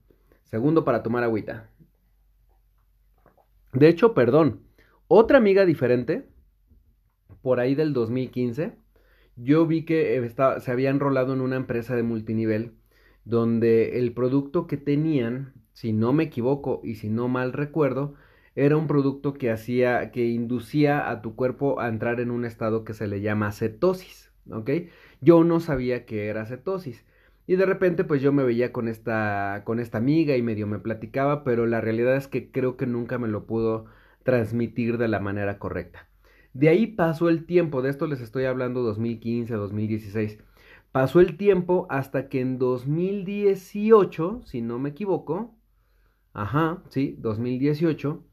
Segundo 0.43 0.83
para 0.83 1.03
tomar 1.03 1.23
agüita. 1.23 1.69
De 3.71 3.87
hecho, 3.87 4.13
perdón, 4.13 4.59
otra 5.07 5.37
amiga 5.37 5.65
diferente, 5.65 6.27
por 7.41 7.61
ahí 7.61 7.75
del 7.75 7.93
2015, 7.93 8.75
yo 9.37 9.65
vi 9.67 9.85
que 9.85 10.17
estaba, 10.17 10.59
se 10.59 10.73
había 10.73 10.89
enrolado 10.89 11.31
en 11.31 11.39
una 11.39 11.55
empresa 11.55 11.95
de 11.95 12.03
multinivel 12.03 12.73
donde 13.23 13.99
el 13.99 14.11
producto 14.11 14.67
que 14.67 14.75
tenían, 14.75 15.53
si 15.71 15.93
no 15.93 16.11
me 16.11 16.25
equivoco 16.25 16.81
y 16.83 16.95
si 16.95 17.07
no 17.07 17.29
mal 17.29 17.53
recuerdo, 17.53 18.15
era 18.55 18.77
un 18.77 18.87
producto 18.87 19.33
que 19.33 19.51
hacía, 19.51 20.11
que 20.11 20.25
inducía 20.27 21.09
a 21.09 21.21
tu 21.21 21.35
cuerpo 21.35 21.79
a 21.79 21.87
entrar 21.87 22.19
en 22.19 22.31
un 22.31 22.45
estado 22.45 22.83
que 22.83 22.93
se 22.93 23.07
le 23.07 23.21
llama 23.21 23.51
cetosis, 23.51 24.31
¿ok? 24.51 24.69
Yo 25.21 25.43
no 25.43 25.59
sabía 25.59 26.05
que 26.05 26.27
era 26.27 26.45
cetosis. 26.45 27.05
Y 27.47 27.55
de 27.55 27.65
repente 27.65 28.03
pues 28.03 28.21
yo 28.21 28.31
me 28.31 28.43
veía 28.43 28.71
con 28.71 28.87
esta, 28.87 29.63
con 29.65 29.79
esta 29.79 29.97
amiga 29.97 30.37
y 30.37 30.41
medio 30.41 30.67
me 30.67 30.79
platicaba, 30.79 31.43
pero 31.43 31.65
la 31.65 31.81
realidad 31.81 32.15
es 32.15 32.27
que 32.27 32.51
creo 32.51 32.77
que 32.77 32.85
nunca 32.87 33.17
me 33.17 33.27
lo 33.27 33.45
pudo 33.45 33.85
transmitir 34.23 34.97
de 34.97 35.07
la 35.09 35.19
manera 35.19 35.59
correcta. 35.59 36.07
De 36.53 36.69
ahí 36.69 36.87
pasó 36.87 37.29
el 37.29 37.45
tiempo, 37.45 37.81
de 37.81 37.89
esto 37.89 38.07
les 38.07 38.21
estoy 38.21 38.45
hablando 38.45 38.81
2015, 38.83 39.53
2016. 39.55 40.39
Pasó 40.91 41.19
el 41.19 41.37
tiempo 41.37 41.87
hasta 41.89 42.29
que 42.29 42.39
en 42.41 42.59
2018, 42.59 44.43
si 44.45 44.61
no 44.61 44.77
me 44.79 44.89
equivoco, 44.89 45.55
ajá, 46.33 46.83
sí, 46.89 47.15
2018, 47.19 48.23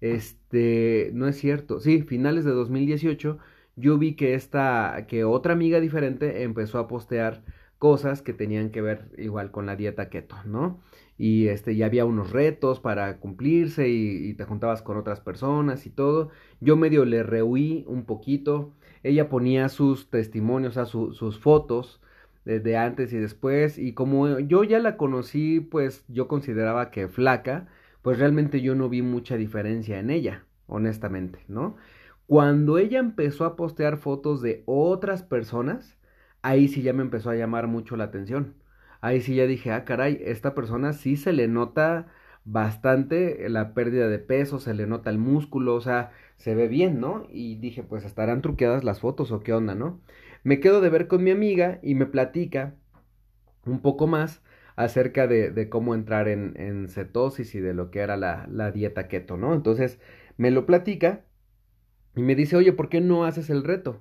este, 0.00 1.10
no 1.14 1.28
es 1.28 1.36
cierto, 1.36 1.80
sí, 1.80 2.02
finales 2.02 2.44
de 2.44 2.52
2018, 2.52 3.38
yo 3.76 3.98
vi 3.98 4.14
que 4.14 4.34
esta, 4.34 5.06
que 5.08 5.24
otra 5.24 5.52
amiga 5.54 5.80
diferente 5.80 6.42
empezó 6.42 6.78
a 6.78 6.88
postear 6.88 7.42
cosas 7.78 8.22
que 8.22 8.34
tenían 8.34 8.70
que 8.70 8.82
ver 8.82 9.10
igual 9.16 9.50
con 9.50 9.66
la 9.66 9.74
dieta 9.76 10.10
keto, 10.10 10.36
¿no? 10.44 10.80
Y 11.16 11.48
este, 11.48 11.76
ya 11.76 11.86
había 11.86 12.04
unos 12.04 12.30
retos 12.30 12.80
para 12.80 13.18
cumplirse 13.18 13.88
y, 13.88 14.34
te 14.34 14.44
juntabas 14.44 14.82
con 14.82 14.96
otras 14.96 15.20
personas 15.20 15.86
y 15.86 15.90
todo. 15.90 16.30
Yo 16.60 16.76
medio 16.76 17.04
le 17.04 17.22
rehuí 17.22 17.84
un 17.88 18.04
poquito. 18.04 18.74
Ella 19.02 19.28
ponía 19.28 19.68
sus 19.68 20.10
testimonios, 20.10 20.76
o 20.76 20.84
sea, 20.84 20.86
sus 20.86 21.38
fotos 21.38 22.00
de, 22.44 22.76
antes 22.76 23.12
y 23.12 23.18
después. 23.18 23.78
Y 23.78 23.92
como 23.94 24.38
yo 24.40 24.64
ya 24.64 24.78
la 24.78 24.96
conocí, 24.96 25.60
pues 25.60 26.04
yo 26.08 26.28
consideraba 26.28 26.90
que 26.90 27.08
flaca, 27.08 27.68
pues 28.02 28.18
realmente 28.18 28.60
yo 28.60 28.74
no 28.74 28.88
vi 28.88 29.02
mucha 29.02 29.36
diferencia 29.36 29.98
en 29.98 30.10
ella, 30.10 30.44
honestamente, 30.66 31.40
¿no? 31.48 31.76
Cuando 32.26 32.78
ella 32.78 32.98
empezó 33.00 33.44
a 33.44 33.56
postear 33.56 33.98
fotos 33.98 34.40
de 34.42 34.62
otras 34.66 35.22
personas, 35.22 35.98
ahí 36.42 36.68
sí 36.68 36.82
ya 36.82 36.92
me 36.92 37.02
empezó 37.02 37.30
a 37.30 37.36
llamar 37.36 37.66
mucho 37.66 37.96
la 37.96 38.04
atención. 38.04 38.54
Ahí 39.00 39.20
sí 39.20 39.34
ya 39.34 39.46
dije, 39.46 39.72
ah, 39.72 39.84
caray, 39.84 40.20
esta 40.24 40.54
persona 40.54 40.92
sí 40.92 41.16
se 41.16 41.32
le 41.32 41.48
nota 41.48 42.08
bastante 42.44 43.48
la 43.48 43.74
pérdida 43.74 44.08
de 44.08 44.18
peso, 44.18 44.60
se 44.60 44.74
le 44.74 44.86
nota 44.86 45.10
el 45.10 45.18
músculo, 45.18 45.74
o 45.74 45.80
sea, 45.80 46.12
se 46.36 46.54
ve 46.54 46.68
bien, 46.68 47.00
¿no? 47.00 47.26
Y 47.30 47.56
dije, 47.56 47.82
pues 47.82 48.04
estarán 48.04 48.42
truqueadas 48.42 48.84
las 48.84 49.00
fotos 49.00 49.32
o 49.32 49.40
qué 49.40 49.52
onda, 49.52 49.74
¿no? 49.74 50.00
Me 50.44 50.60
quedo 50.60 50.80
de 50.80 50.88
ver 50.90 51.08
con 51.08 51.22
mi 51.24 51.30
amiga 51.30 51.80
y 51.82 51.94
me 51.94 52.06
platica 52.06 52.74
un 53.66 53.80
poco 53.80 54.06
más 54.06 54.42
acerca 54.80 55.26
de, 55.26 55.68
cómo 55.68 55.94
entrar 55.94 56.26
en, 56.28 56.88
cetosis 56.88 57.54
y 57.54 57.60
de 57.60 57.74
lo 57.74 57.90
que 57.90 58.00
era 58.00 58.16
la, 58.16 58.70
dieta 58.72 59.08
keto, 59.08 59.36
¿no? 59.36 59.54
Entonces 59.54 60.00
me 60.38 60.50
lo 60.50 60.64
platica 60.64 61.26
y 62.16 62.22
me 62.22 62.34
dice, 62.34 62.56
oye, 62.56 62.72
¿por 62.72 62.88
qué 62.88 63.00
no 63.02 63.24
haces 63.24 63.50
el 63.50 63.62
reto? 63.62 64.00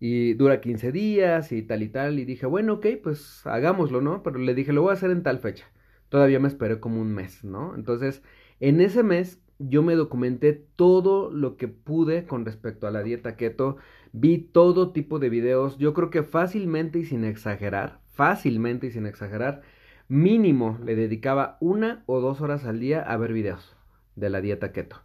Y 0.00 0.32
dura 0.34 0.62
15 0.62 0.92
días 0.92 1.52
y 1.52 1.62
tal 1.62 1.82
y 1.82 1.88
tal. 1.88 2.18
Y 2.18 2.24
dije, 2.24 2.46
bueno, 2.46 2.74
ok, 2.74 2.86
pues 3.02 3.46
hagámoslo, 3.46 4.00
¿no? 4.00 4.22
Pero 4.22 4.38
le 4.38 4.54
dije, 4.54 4.72
lo 4.72 4.82
voy 4.82 4.90
a 4.90 4.94
hacer 4.94 5.10
en 5.10 5.22
tal 5.22 5.40
fecha. 5.40 5.66
Todavía 6.08 6.40
me 6.40 6.48
esperé 6.48 6.80
como 6.80 7.00
un 7.02 7.12
mes, 7.12 7.44
¿no? 7.44 7.74
Entonces, 7.74 8.22
en 8.60 8.80
ese 8.80 9.02
mes 9.02 9.42
yo 9.58 9.82
me 9.82 9.94
documenté 9.94 10.54
todo 10.54 11.30
lo 11.30 11.56
que 11.56 11.68
pude 11.68 12.24
con 12.24 12.46
respecto 12.46 12.86
a 12.86 12.90
la 12.90 13.02
dieta 13.02 13.36
keto. 13.36 13.76
Vi 14.12 14.38
todo 14.38 14.92
tipo 14.92 15.18
de 15.18 15.28
videos. 15.28 15.76
Yo 15.76 15.92
creo 15.92 16.08
que 16.10 16.22
fácilmente 16.22 17.00
y 17.00 17.04
sin 17.04 17.24
exagerar, 17.24 18.00
fácilmente 18.06 18.86
y 18.86 18.90
sin 18.90 19.04
exagerar, 19.04 19.62
mínimo 20.08 20.78
le 20.84 20.96
dedicaba 20.96 21.58
una 21.60 22.02
o 22.06 22.20
dos 22.20 22.40
horas 22.40 22.64
al 22.64 22.80
día 22.80 23.02
a 23.02 23.16
ver 23.16 23.32
videos 23.32 23.76
de 24.16 24.30
la 24.30 24.40
dieta 24.40 24.72
keto. 24.72 25.02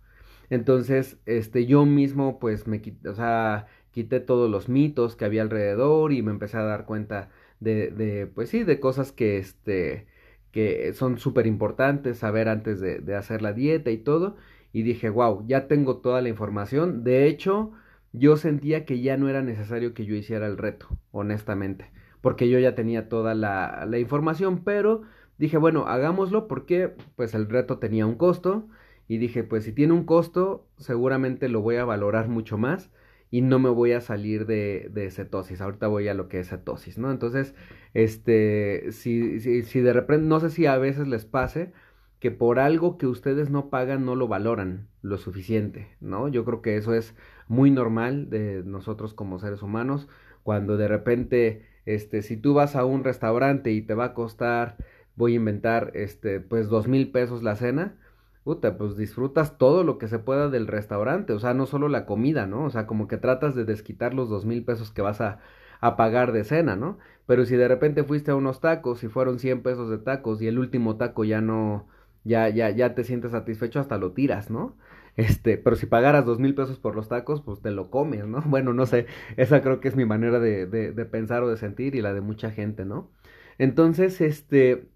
Entonces, 0.50 1.17
este, 1.25 1.65
yo 1.65 1.86
mismo, 1.86 2.39
pues, 2.39 2.67
me 2.67 2.81
quité, 2.81 3.10
o 3.10 3.15
sea, 3.15 3.67
quité 3.91 4.19
todos 4.19 4.50
los 4.50 4.69
mitos 4.69 5.15
que 5.15 5.25
había 5.25 5.41
alrededor 5.41 6.13
y 6.13 6.22
me 6.22 6.31
empecé 6.31 6.57
a 6.57 6.63
dar 6.63 6.86
cuenta 6.86 7.29
de, 7.60 7.91
de 7.91 8.27
pues 8.27 8.50
sí, 8.50 8.63
de 8.63 8.79
cosas 8.79 9.12
que, 9.12 9.38
este, 9.38 10.07
que 10.51 10.93
son 10.93 11.17
súper 11.17 11.48
importantes 11.48 12.19
saber 12.19 12.50
antes 12.50 12.79
de, 12.81 13.00
de, 13.00 13.15
hacer 13.15 13.41
la 13.41 13.53
dieta 13.53 13.91
y 13.91 13.98
todo. 13.98 14.36
Y 14.74 14.83
dije, 14.83 15.10
wow, 15.10 15.45
ya 15.48 15.67
tengo 15.67 15.98
toda 15.98 16.22
la 16.22 16.29
información. 16.29 17.03
De 17.03 17.27
hecho, 17.27 17.72
yo 18.12 18.38
sentía 18.38 18.86
que 18.86 19.01
ya 19.01 19.17
no 19.17 19.29
era 19.29 19.41
necesario 19.41 19.93
que 19.93 20.05
yo 20.05 20.15
hiciera 20.15 20.48
el 20.48 20.57
reto, 20.57 20.88
honestamente, 21.12 21.91
porque 22.24 22.50
yo 22.50 22.60
ya 22.60 22.75
tenía 22.75 23.10
toda 23.10 23.36
la, 23.36 23.86
la 23.88 24.00
información, 24.00 24.63
pero 24.63 25.03
dije, 25.38 25.60
bueno, 25.60 25.88
hagámoslo 25.88 26.48
porque 26.48 26.96
pues 27.18 27.36
el 27.36 27.50
reto 27.50 27.80
tenía 27.80 28.08
un 28.08 28.15
costo 28.15 28.68
y 29.08 29.20
dije, 29.20 29.44
pues 29.44 29.65
si 29.65 29.74
tiene 29.74 29.94
un 29.94 30.06
costo, 30.06 30.68
seguramente 30.77 31.50
lo 31.50 31.62
voy 31.62 31.75
a 31.77 31.86
valorar 31.86 32.30
mucho 32.30 32.58
más 32.58 32.92
y 33.32 33.42
no 33.42 33.60
me 33.60 33.70
voy 33.70 33.94
a 33.94 34.01
salir 34.01 34.46
de, 34.46 34.89
de 34.94 35.12
cetosis. 35.12 35.62
Ahorita 35.62 35.88
voy 35.88 36.08
a 36.08 36.13
lo 36.13 36.30
que 36.30 36.39
es 36.39 36.50
cetosis, 36.50 36.98
¿no? 36.98 37.12
Entonces, 37.12 37.56
este, 37.94 38.92
si, 38.92 39.39
si, 39.42 39.63
si 39.63 39.82
de 39.82 39.94
repente, 39.94 40.25
no 40.27 40.39
sé 40.39 40.50
si 40.50 40.65
a 40.65 40.77
veces 40.77 41.08
les 41.08 41.25
pase 41.25 41.74
que 42.20 42.32
por 42.32 42.60
algo 42.60 42.98
que 42.98 43.08
ustedes 43.08 43.50
no 43.50 43.70
pagan 43.70 44.06
no 44.06 44.15
lo 44.15 44.27
valoran 44.30 44.88
lo 45.01 45.18
suficiente, 45.18 45.89
¿no? 46.00 46.30
Yo 46.30 46.46
creo 46.46 46.62
que 46.62 46.77
eso 46.77 46.94
es 46.94 47.15
muy 47.48 47.70
normal 47.72 48.30
de 48.30 48.63
nosotros 48.65 49.13
como 49.13 49.39
seres 49.39 49.62
humanos, 49.62 50.08
cuando 50.44 50.77
de 50.77 50.88
repente, 50.88 51.65
este, 51.86 52.22
si 52.22 52.38
tú 52.38 52.54
vas 52.54 52.75
a 52.75 52.86
un 52.86 53.04
restaurante 53.04 53.72
y 53.72 53.82
te 53.82 53.94
va 53.94 54.06
a 54.06 54.13
costar, 54.13 54.78
voy 55.16 55.34
a 55.34 55.36
inventar, 55.38 55.92
este, 55.96 56.40
pues 56.40 56.70
dos 56.70 56.88
mil 56.88 57.12
pesos 57.12 57.44
la 57.44 57.56
cena, 57.56 57.96
puta, 58.44 58.78
pues 58.78 58.98
disfrutas 58.98 59.58
todo 59.58 59.84
lo 59.84 59.98
que 59.98 60.08
se 60.08 60.20
pueda 60.20 60.50
del 60.50 60.68
restaurante, 60.68 61.34
o 61.34 61.40
sea, 61.40 61.54
no 61.54 61.66
solo 61.66 61.88
la 61.90 62.06
comida, 62.06 62.46
¿no? 62.48 62.66
O 62.66 62.70
sea, 62.70 62.88
como 62.88 63.08
que 63.08 63.18
tratas 63.18 63.56
de 63.56 63.66
desquitar 63.66 64.13
los 64.13 64.30
dos 64.30 64.46
mil 64.46 64.63
pesos 64.66 64.92
que 64.92 65.02
vas 65.02 65.22
a, 65.22 65.40
a 65.82 65.96
pagar 65.98 66.32
de 66.32 66.44
cena, 66.44 66.75
¿no? 66.75 66.98
Pero 67.25 67.46
si 67.46 67.56
de 67.56 67.68
repente 67.68 68.04
fuiste 68.04 68.32
a 68.32 68.36
unos 68.36 68.60
tacos 68.62 69.04
y 69.04 69.08
fueron 69.08 69.40
100 69.40 69.63
pesos 69.63 69.90
de 69.90 69.98
tacos 69.98 70.42
y 70.42 70.48
el 70.48 70.60
último 70.60 70.98
taco 70.98 71.24
ya 71.24 71.42
no, 71.42 71.88
ya, 72.24 72.50
ya, 72.50 72.70
ya 72.70 72.96
te 72.96 73.04
sientes 73.04 73.32
satisfecho, 73.32 73.80
hasta 73.80 73.98
lo 73.98 74.12
tiras, 74.12 74.50
¿no? 74.50 74.75
Este, 75.15 75.58
pero 75.58 75.75
si 75.75 75.86
pagaras 75.86 76.25
dos 76.25 76.39
mil 76.39 76.55
pesos 76.55 76.79
por 76.79 76.96
los 76.96 77.08
tacos, 77.10 77.41
pues 77.41 77.62
te 77.62 77.72
lo 77.72 77.89
comes, 77.91 78.25
¿no? 78.25 78.41
Bueno, 78.48 78.74
no 78.74 78.86
sé, 78.86 79.05
esa 79.38 79.62
creo 79.62 79.79
que 79.79 79.88
es 79.88 79.96
mi 79.96 80.05
manera 80.05 80.39
de, 80.39 80.65
de, 80.65 81.05
pensar 81.05 81.43
o 81.43 81.50
de 81.50 81.58
sentir 81.58 81.96
y 81.96 82.01
la 82.01 82.13
de 82.13 82.22
mucha 82.22 82.51
gente, 82.51 82.86
¿no? 82.86 83.12
Entonces, 83.60 84.22
este, 84.22 84.89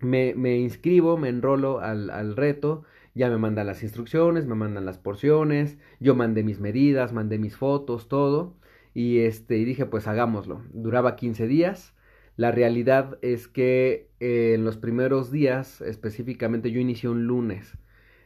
me, 0.00 0.34
me 0.34 0.58
inscribo, 0.58 1.16
me 1.16 1.28
enrolo 1.28 1.80
al, 1.80 2.10
al 2.10 2.36
reto, 2.36 2.84
ya 3.14 3.28
me 3.30 3.38
mandan 3.38 3.66
las 3.66 3.82
instrucciones, 3.82 4.46
me 4.46 4.54
mandan 4.54 4.84
las 4.86 4.98
porciones, 4.98 5.78
yo 6.00 6.14
mandé 6.14 6.42
mis 6.44 6.60
medidas, 6.60 7.12
mandé 7.12 7.38
mis 7.38 7.56
fotos, 7.56 8.08
todo, 8.08 8.56
y 8.94 9.20
este, 9.20 9.56
y 9.58 9.64
dije, 9.64 9.86
pues 9.86 10.06
hagámoslo. 10.06 10.62
Duraba 10.72 11.16
15 11.16 11.46
días. 11.46 11.94
La 12.36 12.50
realidad 12.52 13.18
es 13.22 13.48
que 13.48 14.10
eh, 14.20 14.52
en 14.54 14.64
los 14.64 14.76
primeros 14.78 15.30
días, 15.30 15.80
específicamente 15.82 16.70
yo 16.70 16.80
inicié 16.80 17.08
un 17.10 17.26
lunes, 17.26 17.76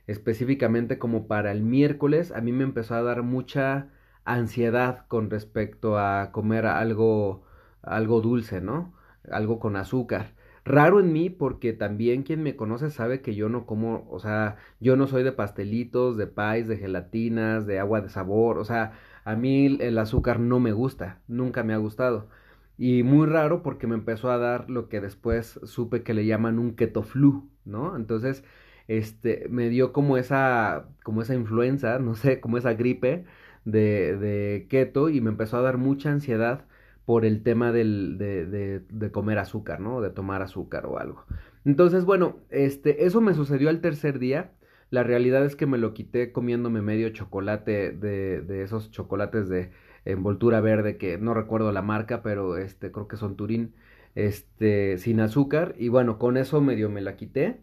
específicamente 0.07 0.99
como 0.99 1.27
para 1.27 1.53
el 1.53 1.63
miércoles, 1.63 2.33
a 2.33 2.41
mí 2.41 2.53
me 2.53 2.65
empezó 2.65 2.95
a 2.95 3.03
dar 3.03 3.23
mucha 3.23 3.89
ansiedad 4.25 5.07
con 5.09 5.31
respecto 5.31 5.99
a 5.99 6.33
comer 6.33 6.67
algo, 6.67 7.45
algo 7.83 8.21
dulce, 8.21 8.61
¿no? 8.61 8.95
Algo 9.31 9.59
con 9.61 9.77
azúcar 9.77 10.35
raro 10.65 11.01
en 11.01 11.13
mí 11.13 11.31
porque 11.31 11.73
también 11.73 12.23
quien 12.23 12.43
me 12.43 12.57
conoce 12.57 12.91
sabe 12.91 13.21
que 13.21 13.35
yo 13.35 13.49
no 13.49 13.67
como, 13.67 14.07
o 14.11 14.19
sea, 14.19 14.57
yo 14.81 14.97
no 14.97 15.07
soy 15.07 15.23
de 15.23 15.33
pastelitos, 15.33 16.17
de 16.17 16.27
pies, 16.27 16.69
de 16.69 16.77
gelatinas, 16.79 17.67
de 17.67 17.79
agua 17.79 18.01
de 18.01 18.09
sabor, 18.09 18.59
o 18.59 18.65
sea, 18.65 18.93
a 19.25 19.37
mí 19.37 19.79
el 19.81 19.99
azúcar 19.99 20.41
no 20.41 20.61
me 20.61 20.73
gusta, 20.73 21.21
nunca 21.29 21.63
me 21.63 21.75
ha 21.75 21.79
gustado. 21.79 22.29
Y 22.77 23.03
muy 23.05 23.27
raro 23.27 23.63
porque 23.63 23.87
me 23.87 23.95
empezó 23.95 24.31
a 24.31 24.39
dar 24.39 24.69
lo 24.71 24.89
que 24.89 25.01
después 25.01 25.61
supe 25.65 26.03
que 26.03 26.15
le 26.15 26.27
llaman 26.27 26.59
un 26.59 26.75
keto 26.75 27.03
flu, 27.03 27.49
¿no? 27.65 27.97
Entonces, 27.97 28.45
este, 28.89 29.47
me 29.51 29.69
dio 29.69 29.93
como 29.93 30.17
esa, 30.17 30.89
como 31.03 31.23
esa 31.23 31.35
influenza, 31.35 31.99
no 31.99 32.15
sé, 32.15 32.41
como 32.41 32.59
esa 32.59 32.75
gripe 32.75 33.25
de, 33.65 34.17
de 34.17 34.67
keto 34.69 35.09
y 35.09 35.21
me 35.21 35.31
empezó 35.31 35.57
a 35.59 35.63
dar 35.63 35.79
mucha 35.79 36.11
ansiedad 36.11 36.67
por 37.05 37.25
el 37.25 37.43
tema 37.43 37.73
del, 37.73 38.17
de, 38.19 38.47
de, 38.47 38.81
de, 38.81 39.11
comer 39.13 39.39
azúcar, 39.39 39.81
¿no? 39.81 40.01
De 40.01 40.11
tomar 40.11 40.43
azúcar 40.43 40.87
o 40.87 40.99
algo. 40.99 41.25
Entonces, 41.65 42.05
bueno, 42.05 42.39
este, 42.51 43.05
eso 43.07 43.21
me 43.21 43.35
sucedió 43.35 43.69
al 43.69 43.81
tercer 43.81 44.19
día. 44.19 44.53
La 44.91 45.03
realidad 45.03 45.45
es 45.45 45.57
que 45.57 45.67
me 45.67 45.79
lo 45.79 45.93
quité 45.95 46.33
comiéndome 46.33 46.81
medio 46.83 47.09
chocolate 47.11 47.91
de, 47.93 48.41
de 48.43 48.63
esos 48.63 48.91
chocolates 48.91 49.49
de 49.49 49.71
envoltura 50.05 50.61
verde 50.61 50.97
que 50.99 51.19
no 51.19 51.35
recuerdo 51.35 51.73
la 51.73 51.83
marca, 51.83 52.23
pero 52.23 52.57
este, 52.57 52.91
creo 52.93 53.09
que 53.09 53.17
son 53.17 53.37
Turín, 53.37 53.75
este, 54.15 54.99
sin 54.99 55.21
azúcar. 55.21 55.75
Y 55.79 55.89
bueno, 55.89 56.19
con 56.19 56.37
eso 56.37 56.61
medio 56.61 56.91
me 56.91 57.01
la 57.03 57.17
quité. 57.17 57.61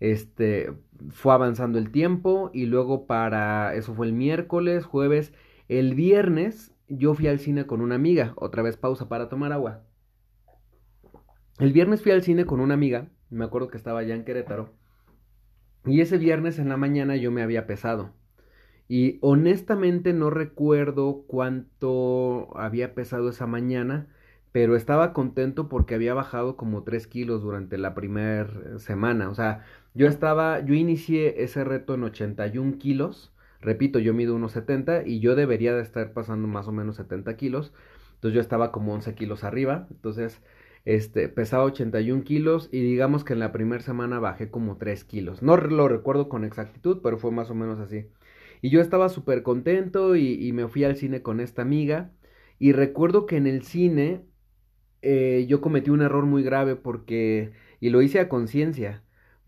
Este, 0.00 0.72
fue 1.10 1.32
avanzando 1.32 1.78
el 1.78 1.90
tiempo 1.90 2.50
y 2.52 2.66
luego 2.66 3.06
para, 3.06 3.74
eso 3.74 3.94
fue 3.94 4.06
el 4.06 4.12
miércoles, 4.12 4.84
jueves, 4.84 5.32
el 5.68 5.94
viernes 5.94 6.74
yo 6.88 7.14
fui 7.14 7.26
al 7.26 7.38
cine 7.38 7.66
con 7.66 7.80
una 7.80 7.96
amiga, 7.96 8.32
otra 8.36 8.62
vez 8.62 8.76
pausa 8.76 9.08
para 9.08 9.28
tomar 9.28 9.52
agua. 9.52 9.84
El 11.58 11.72
viernes 11.72 12.02
fui 12.02 12.12
al 12.12 12.22
cine 12.22 12.46
con 12.46 12.60
una 12.60 12.74
amiga, 12.74 13.08
me 13.30 13.44
acuerdo 13.44 13.68
que 13.68 13.76
estaba 13.76 14.00
allá 14.00 14.14
en 14.14 14.24
Querétaro, 14.24 14.72
y 15.84 16.00
ese 16.00 16.18
viernes 16.18 16.58
en 16.58 16.68
la 16.68 16.76
mañana 16.76 17.16
yo 17.16 17.30
me 17.30 17.42
había 17.42 17.66
pesado. 17.66 18.14
Y 18.88 19.18
honestamente 19.20 20.14
no 20.14 20.30
recuerdo 20.30 21.24
cuánto 21.26 22.56
había 22.56 22.94
pesado 22.94 23.28
esa 23.28 23.46
mañana, 23.46 24.08
pero 24.52 24.76
estaba 24.76 25.12
contento 25.12 25.68
porque 25.68 25.94
había 25.94 26.14
bajado 26.14 26.56
como 26.56 26.82
3 26.82 27.06
kilos 27.06 27.42
durante 27.42 27.78
la 27.78 27.94
primera 27.94 28.78
semana. 28.78 29.28
O 29.30 29.34
sea, 29.34 29.64
yo 29.94 30.06
estaba, 30.06 30.60
yo 30.60 30.74
inicié 30.74 31.42
ese 31.42 31.64
reto 31.64 31.94
en 31.94 32.04
81 32.04 32.78
kilos. 32.78 33.32
Repito, 33.60 33.98
yo 33.98 34.14
mido 34.14 34.34
unos 34.34 34.52
70 34.52 35.06
y 35.06 35.20
yo 35.20 35.34
debería 35.34 35.74
de 35.74 35.82
estar 35.82 36.12
pasando 36.12 36.48
más 36.48 36.68
o 36.68 36.72
menos 36.72 36.96
70 36.96 37.36
kilos. 37.36 37.72
Entonces 38.14 38.34
yo 38.34 38.40
estaba 38.40 38.72
como 38.72 38.94
11 38.94 39.14
kilos 39.14 39.44
arriba. 39.44 39.86
Entonces, 39.90 40.40
este, 40.84 41.28
pesaba 41.28 41.64
81 41.64 42.24
kilos 42.24 42.68
y 42.72 42.80
digamos 42.80 43.24
que 43.24 43.34
en 43.34 43.40
la 43.40 43.52
primera 43.52 43.82
semana 43.82 44.18
bajé 44.20 44.50
como 44.50 44.76
3 44.78 45.04
kilos. 45.04 45.42
No 45.42 45.56
lo 45.56 45.88
recuerdo 45.88 46.28
con 46.28 46.44
exactitud, 46.44 47.00
pero 47.02 47.18
fue 47.18 47.30
más 47.30 47.50
o 47.50 47.54
menos 47.54 47.78
así. 47.80 48.06
Y 48.62 48.70
yo 48.70 48.80
estaba 48.80 49.08
súper 49.08 49.42
contento 49.42 50.16
y, 50.16 50.52
me 50.52 50.68
fui 50.68 50.84
al 50.84 50.96
cine 50.96 51.22
con 51.22 51.40
esta 51.40 51.62
amiga. 51.62 52.10
Y 52.58 52.72
recuerdo 52.72 53.26
que 53.26 53.36
en 53.36 53.46
el 53.46 53.62
cine 53.62 54.24
eh, 55.02 55.46
yo 55.48 55.60
cometí 55.60 55.90
un 55.90 56.02
error 56.02 56.26
muy 56.26 56.42
grave 56.42 56.76
porque, 56.76 57.52
y 57.80 57.90
lo 57.90 58.02
hice 58.02 58.20
a 58.20 58.28
conciencia, 58.28 59.02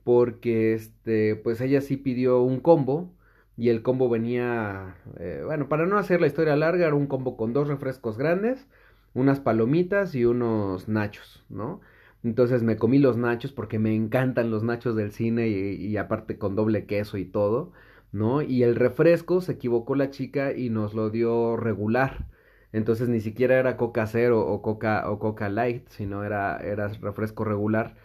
porque 0.04 0.74
este, 0.74 1.36
pues 1.36 1.60
ella 1.60 1.80
sí 1.80 1.96
pidió 1.96 2.42
un 2.42 2.60
combo 2.60 3.12
y 3.56 3.68
el 3.68 3.82
combo 3.82 4.08
venía, 4.08 4.96
eh, 5.18 5.42
bueno, 5.44 5.68
para 5.68 5.86
no 5.86 5.98
hacer 5.98 6.20
la 6.20 6.26
historia 6.26 6.56
larga, 6.56 6.86
era 6.86 6.94
un 6.96 7.06
combo 7.06 7.36
con 7.36 7.52
dos 7.52 7.68
refrescos 7.68 8.16
grandes, 8.18 8.66
unas 9.14 9.40
palomitas 9.40 10.14
y 10.14 10.24
unos 10.24 10.88
nachos, 10.88 11.44
¿no? 11.48 11.80
Entonces 12.22 12.62
me 12.62 12.76
comí 12.76 12.98
los 12.98 13.16
nachos 13.16 13.52
porque 13.52 13.78
me 13.78 13.94
encantan 13.94 14.50
los 14.50 14.62
nachos 14.62 14.94
del 14.96 15.12
cine 15.12 15.48
y 15.48 15.96
aparte 15.96 16.38
con 16.38 16.54
doble 16.54 16.86
queso 16.86 17.16
y 17.16 17.24
todo. 17.24 17.72
¿no? 18.12 18.42
Y 18.42 18.62
el 18.62 18.76
refresco 18.76 19.40
se 19.40 19.52
equivocó 19.52 19.94
la 19.94 20.10
chica 20.10 20.52
y 20.52 20.70
nos 20.70 20.94
lo 20.94 21.10
dio 21.10 21.56
regular. 21.56 22.26
Entonces 22.72 23.08
ni 23.08 23.20
siquiera 23.20 23.58
era 23.58 23.76
Coca 23.76 24.06
Cero 24.06 24.46
o 24.46 24.62
Coca 24.62 25.10
o 25.10 25.18
Coca 25.18 25.48
Light, 25.48 25.88
sino 25.88 26.24
era, 26.24 26.58
era 26.58 26.88
refresco 26.88 27.44
regular. 27.44 27.96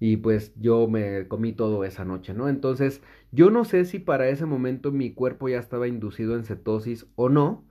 Y 0.00 0.18
pues 0.18 0.52
yo 0.56 0.88
me 0.88 1.26
comí 1.28 1.52
todo 1.52 1.84
esa 1.84 2.04
noche, 2.04 2.34
¿no? 2.34 2.48
Entonces 2.48 3.02
yo 3.32 3.50
no 3.50 3.64
sé 3.64 3.84
si 3.84 3.98
para 3.98 4.28
ese 4.28 4.46
momento 4.46 4.92
mi 4.92 5.12
cuerpo 5.14 5.48
ya 5.48 5.58
estaba 5.58 5.88
inducido 5.88 6.36
en 6.36 6.44
cetosis 6.44 7.06
o 7.16 7.28
no, 7.28 7.64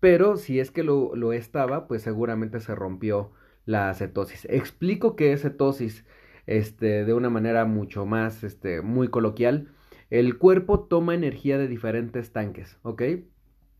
pero 0.00 0.36
si 0.36 0.60
es 0.60 0.70
que 0.70 0.82
lo, 0.84 1.14
lo 1.16 1.32
estaba, 1.32 1.88
pues 1.88 2.02
seguramente 2.02 2.60
se 2.60 2.74
rompió 2.74 3.32
la 3.66 3.92
cetosis. 3.94 4.46
Explico 4.50 5.16
qué 5.16 5.32
es 5.32 5.42
cetosis 5.42 6.04
este, 6.46 7.04
de 7.04 7.14
una 7.14 7.30
manera 7.30 7.64
mucho 7.64 8.06
más, 8.06 8.44
este, 8.44 8.82
muy 8.82 9.08
coloquial 9.08 9.68
el 10.10 10.38
cuerpo 10.38 10.80
toma 10.80 11.14
energía 11.14 11.58
de 11.58 11.68
diferentes 11.68 12.32
tanques, 12.32 12.78
¿ok? 12.82 13.02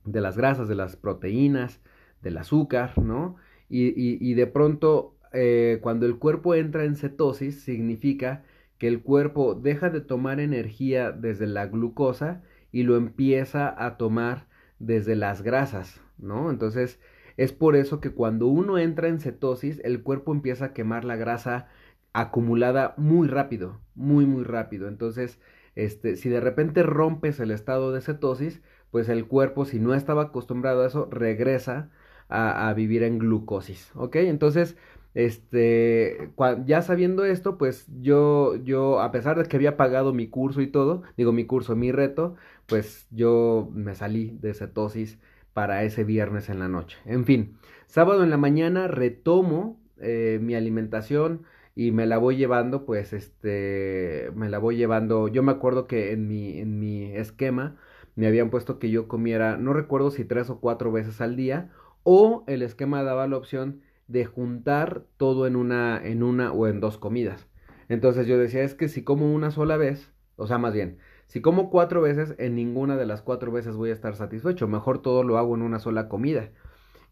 De 0.04 0.20
las 0.20 0.36
grasas, 0.36 0.68
de 0.68 0.74
las 0.74 0.96
proteínas, 0.96 1.80
del 2.22 2.38
azúcar, 2.38 2.98
¿no? 2.98 3.36
Y, 3.70 4.34
de 4.34 4.46
pronto, 4.46 5.14
eh, 5.32 5.78
cuando 5.82 6.06
el 6.06 6.18
cuerpo 6.18 6.54
entra 6.54 6.84
en 6.84 6.96
cetosis, 6.96 7.60
significa 7.62 8.44
que 8.78 8.88
el 8.88 9.02
cuerpo 9.02 9.54
deja 9.54 9.90
de 9.90 10.00
tomar 10.00 10.40
energía 10.40 11.12
desde 11.12 11.46
la 11.46 11.66
glucosa 11.66 12.42
y 12.72 12.84
lo 12.84 12.96
empieza 12.96 13.74
a 13.84 13.96
tomar 13.96 14.46
desde 14.78 15.16
las 15.16 15.42
grasas, 15.42 16.00
¿no? 16.18 16.50
Entonces, 16.50 17.00
es 17.36 17.52
por 17.52 17.76
eso 17.76 18.00
que 18.00 18.10
cuando 18.10 18.46
uno 18.46 18.78
entra 18.78 19.08
en 19.08 19.20
cetosis, 19.20 19.80
el 19.84 20.02
cuerpo 20.02 20.32
empieza 20.32 20.66
a 20.66 20.72
quemar 20.72 21.04
la 21.04 21.16
grasa 21.16 21.68
acumulada 22.12 22.94
muy 22.96 23.28
rápido, 23.28 23.80
muy, 23.94 24.26
muy 24.26 24.44
rápido. 24.44 24.88
Entonces, 24.88 25.40
este, 25.74 26.16
si 26.16 26.28
de 26.28 26.40
repente 26.40 26.82
rompes 26.82 27.38
el 27.40 27.50
estado 27.50 27.92
de 27.92 28.00
cetosis, 28.00 28.60
pues 28.90 29.08
el 29.08 29.26
cuerpo, 29.26 29.64
si 29.64 29.78
no 29.78 29.94
estaba 29.94 30.24
acostumbrado 30.24 30.82
a 30.82 30.86
eso, 30.86 31.08
regresa 31.10 31.90
a, 32.28 32.72
vivir 32.74 33.02
en 33.02 33.18
glucosis, 33.18 33.90
¿ok? 33.94 34.16
Entonces, 34.16 34.76
este, 35.14 36.30
ya 36.66 36.82
sabiendo 36.82 37.24
esto, 37.24 37.58
pues 37.58 37.86
yo, 38.00 38.56
yo, 38.56 39.00
a 39.00 39.10
pesar 39.10 39.38
de 39.38 39.48
que 39.48 39.56
había 39.56 39.76
pagado 39.76 40.12
mi 40.12 40.28
curso 40.28 40.60
y 40.60 40.66
todo, 40.66 41.02
digo 41.16 41.32
mi 41.32 41.46
curso, 41.46 41.74
mi 41.74 41.92
reto, 41.92 42.36
pues 42.66 43.06
yo 43.10 43.70
me 43.72 43.94
salí 43.94 44.36
de 44.40 44.54
cetosis 44.54 45.18
para 45.54 45.82
ese 45.84 46.04
viernes 46.04 46.50
en 46.50 46.58
la 46.58 46.68
noche. 46.68 46.98
En 47.06 47.24
fin, 47.24 47.56
sábado 47.86 48.22
en 48.22 48.30
la 48.30 48.36
mañana 48.36 48.88
retomo 48.88 49.80
eh, 50.00 50.38
mi 50.42 50.54
alimentación, 50.54 51.46
y 51.78 51.92
me 51.92 52.06
la 52.06 52.18
voy 52.18 52.36
llevando, 52.36 52.84
pues, 52.84 53.12
este, 53.12 54.32
me 54.34 54.48
la 54.48 54.58
voy 54.58 54.76
llevando, 54.76 55.28
yo 55.28 55.44
me 55.44 55.52
acuerdo 55.52 55.86
que 55.86 56.10
en 56.10 56.26
mi, 56.26 56.58
en 56.58 56.80
mi 56.80 57.04
esquema 57.14 57.76
me 58.16 58.26
habían 58.26 58.50
puesto 58.50 58.80
que 58.80 58.90
yo 58.90 59.06
comiera, 59.06 59.56
no 59.56 59.72
recuerdo 59.72 60.10
si 60.10 60.24
tres 60.24 60.50
o 60.50 60.58
cuatro 60.58 60.90
veces 60.90 61.20
al 61.20 61.36
día, 61.36 61.70
o 62.10 62.42
el 62.46 62.62
esquema 62.62 63.02
daba 63.02 63.28
la 63.28 63.36
opción 63.36 63.82
de 64.06 64.24
juntar 64.24 65.04
todo 65.18 65.46
en 65.46 65.56
una, 65.56 66.00
en 66.02 66.22
una 66.22 66.52
o 66.52 66.66
en 66.66 66.80
dos 66.80 66.96
comidas. 66.96 67.46
Entonces 67.90 68.26
yo 68.26 68.38
decía, 68.38 68.62
es 68.62 68.74
que 68.74 68.88
si 68.88 69.04
como 69.04 69.34
una 69.34 69.50
sola 69.50 69.76
vez, 69.76 70.10
o 70.36 70.46
sea, 70.46 70.56
más 70.56 70.72
bien, 70.72 70.96
si 71.26 71.42
como 71.42 71.68
cuatro 71.68 72.00
veces, 72.00 72.34
en 72.38 72.54
ninguna 72.54 72.96
de 72.96 73.04
las 73.04 73.20
cuatro 73.20 73.52
veces 73.52 73.76
voy 73.76 73.90
a 73.90 73.92
estar 73.92 74.16
satisfecho, 74.16 74.66
mejor 74.66 75.02
todo 75.02 75.22
lo 75.22 75.36
hago 75.36 75.54
en 75.54 75.60
una 75.60 75.80
sola 75.80 76.08
comida. 76.08 76.48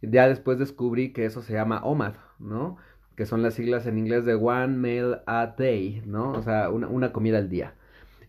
Ya 0.00 0.28
después 0.28 0.58
descubrí 0.58 1.12
que 1.12 1.26
eso 1.26 1.42
se 1.42 1.52
llama 1.52 1.84
OMAD, 1.84 2.14
¿no? 2.38 2.78
que 3.16 3.26
son 3.26 3.42
las 3.42 3.52
siglas 3.52 3.86
en 3.86 3.98
inglés 3.98 4.24
de 4.24 4.34
One 4.34 4.78
Meal 4.78 5.22
a 5.26 5.54
Day, 5.58 6.02
¿no? 6.06 6.32
O 6.32 6.42
sea, 6.42 6.70
una, 6.70 7.12
comida 7.12 7.36
al 7.36 7.50
día. 7.50 7.74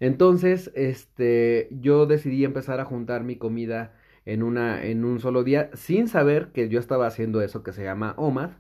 Entonces, 0.02 0.70
este, 0.76 1.70
yo 1.72 2.08
decidí 2.08 2.44
empezar 2.44 2.82
a 2.82 2.86
juntar 2.86 3.24
mi 3.24 3.38
comida 3.38 3.94
en, 4.28 4.44
una, 4.44 4.84
en 4.86 5.06
un 5.06 5.20
solo 5.20 5.44
día, 5.44 5.70
sin 5.74 6.08
saber 6.08 6.52
que 6.54 6.70
yo 6.70 6.80
estaba 6.80 7.08
haciendo 7.08 7.42
eso 7.42 7.64
que 7.64 7.74
se 7.74 7.84
llama 7.84 8.14
OMAD. 8.18 8.52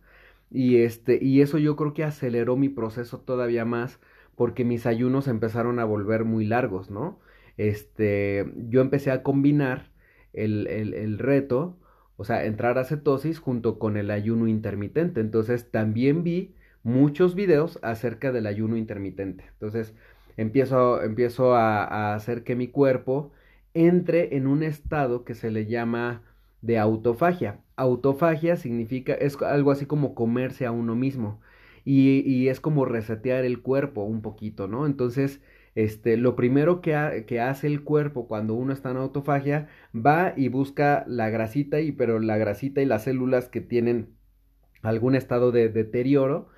Y, 0.50 0.78
este, 0.78 1.20
y 1.22 1.42
eso 1.42 1.58
yo 1.58 1.76
creo 1.76 1.94
que 1.94 2.04
aceleró 2.04 2.56
mi 2.56 2.70
proceso 2.70 3.20
todavía 3.20 3.66
más 3.66 4.00
porque 4.36 4.64
mis 4.66 4.86
ayunos 4.86 5.28
empezaron 5.28 5.80
a 5.80 5.86
volver 5.86 6.24
muy 6.26 6.46
largos, 6.46 6.90
¿no? 6.92 7.20
Este, 7.58 8.52
yo 8.70 8.82
empecé 8.82 9.12
a 9.12 9.24
combinar 9.24 9.92
el, 10.34 10.68
el, 10.68 10.94
el 10.94 11.20
reto 11.20 11.78
o 12.18 12.26
sea, 12.26 12.46
entrar 12.46 12.78
a 12.80 12.84
cetosis 12.84 13.40
junto 13.40 13.80
con 13.80 13.96
el 13.96 14.12
ayuno 14.12 14.48
intermitente. 14.48 15.22
Entonces, 15.22 15.72
también 15.72 16.24
vi 16.24 16.56
muchos 16.84 17.36
videos 17.36 17.80
acerca 17.84 18.32
del 18.32 18.48
ayuno 18.48 18.76
intermitente. 18.76 19.46
Entonces, 19.54 19.94
empiezo, 20.36 21.02
empiezo 21.04 21.56
a, 21.56 22.16
hacer 22.16 22.44
que 22.44 22.56
mi 22.56 22.70
cuerpo 22.70 23.32
entre 23.86 24.36
en 24.38 24.48
un 24.48 24.64
estado 24.64 25.24
que 25.24 25.36
se 25.36 25.52
le 25.52 25.66
llama 25.66 26.24
de 26.62 26.80
autofagia. 26.80 27.62
Autofagia 27.76 28.56
significa, 28.56 29.14
es 29.14 29.42
algo 29.42 29.72
así 29.72 29.86
como 29.86 30.16
comerse 30.16 30.66
a 30.66 30.72
uno 30.72 30.96
mismo. 30.96 31.42
Y, 31.86 32.20
y 32.26 32.50
es 32.50 32.60
como 32.60 32.86
resetear 32.86 33.46
el 33.46 33.62
cuerpo 33.62 34.04
un 34.04 34.22
poquito, 34.22 34.68
¿no? 34.68 34.86
Entonces, 34.86 35.42
este, 35.78 36.18
lo 36.18 36.36
primero 36.36 36.82
que, 36.82 36.96
hace 36.96 37.68
el 37.68 37.84
cuerpo 37.84 38.28
cuando 38.28 38.56
uno 38.56 38.74
está 38.74 38.90
en 38.90 38.98
autofagia, 38.98 39.68
va 39.94 40.34
y 40.36 40.48
busca 40.48 41.06
la 41.08 41.30
grasita, 41.30 41.80
y, 41.82 41.92
pero 41.92 42.20
la 42.20 42.38
grasita 42.38 42.82
y 42.82 42.86
las 42.86 43.04
células 43.04 43.48
que 43.48 43.62
tienen 43.62 44.16
algún 44.82 45.14
estado 45.14 45.52
de 45.52 45.70
deterioro, 45.70 46.50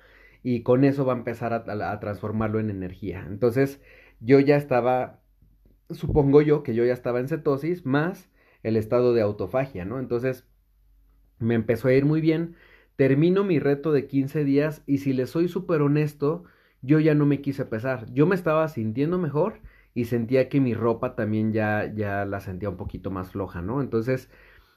y 0.42 0.62
con 0.62 0.84
eso 0.84 1.04
va 1.04 1.12
a 1.12 1.18
empezar 1.18 1.52
a 1.52 2.00
transformarlo 2.00 2.60
en 2.60 2.70
energía. 2.70 3.26
Entonces, 3.28 3.82
yo 4.20 4.40
ya 4.40 4.56
estaba, 4.56 5.20
supongo 5.92 6.42
yo 6.42 6.62
que 6.62 6.74
yo 6.74 6.84
ya 6.84 6.92
estaba 6.92 7.20
en 7.20 7.28
cetosis, 7.28 7.86
más 7.86 8.30
el 8.62 8.76
estado 8.76 9.14
de 9.14 9.22
autofagia, 9.22 9.84
¿no? 9.84 9.98
Entonces, 9.98 10.46
me 11.38 11.54
empezó 11.54 11.88
a 11.88 11.94
ir 11.94 12.04
muy 12.04 12.20
bien. 12.20 12.56
Termino 12.96 13.44
mi 13.44 13.58
reto 13.58 13.92
de 13.92 14.06
15 14.06 14.44
días 14.44 14.82
y 14.86 14.98
si 14.98 15.12
le 15.12 15.26
soy 15.26 15.48
súper 15.48 15.82
honesto, 15.82 16.44
yo 16.82 17.00
ya 17.00 17.14
no 17.14 17.26
me 17.26 17.40
quise 17.40 17.64
pesar. 17.64 18.06
Yo 18.12 18.26
me 18.26 18.34
estaba 18.34 18.68
sintiendo 18.68 19.18
mejor 19.18 19.60
y 19.94 20.04
sentía 20.06 20.48
que 20.48 20.60
mi 20.60 20.74
ropa 20.74 21.16
también 21.16 21.52
ya, 21.52 21.92
ya 21.94 22.24
la 22.26 22.40
sentía 22.40 22.68
un 22.70 22.76
poquito 22.76 23.10
más 23.10 23.30
floja, 23.30 23.62
¿no? 23.62 23.80
Entonces 23.80 24.30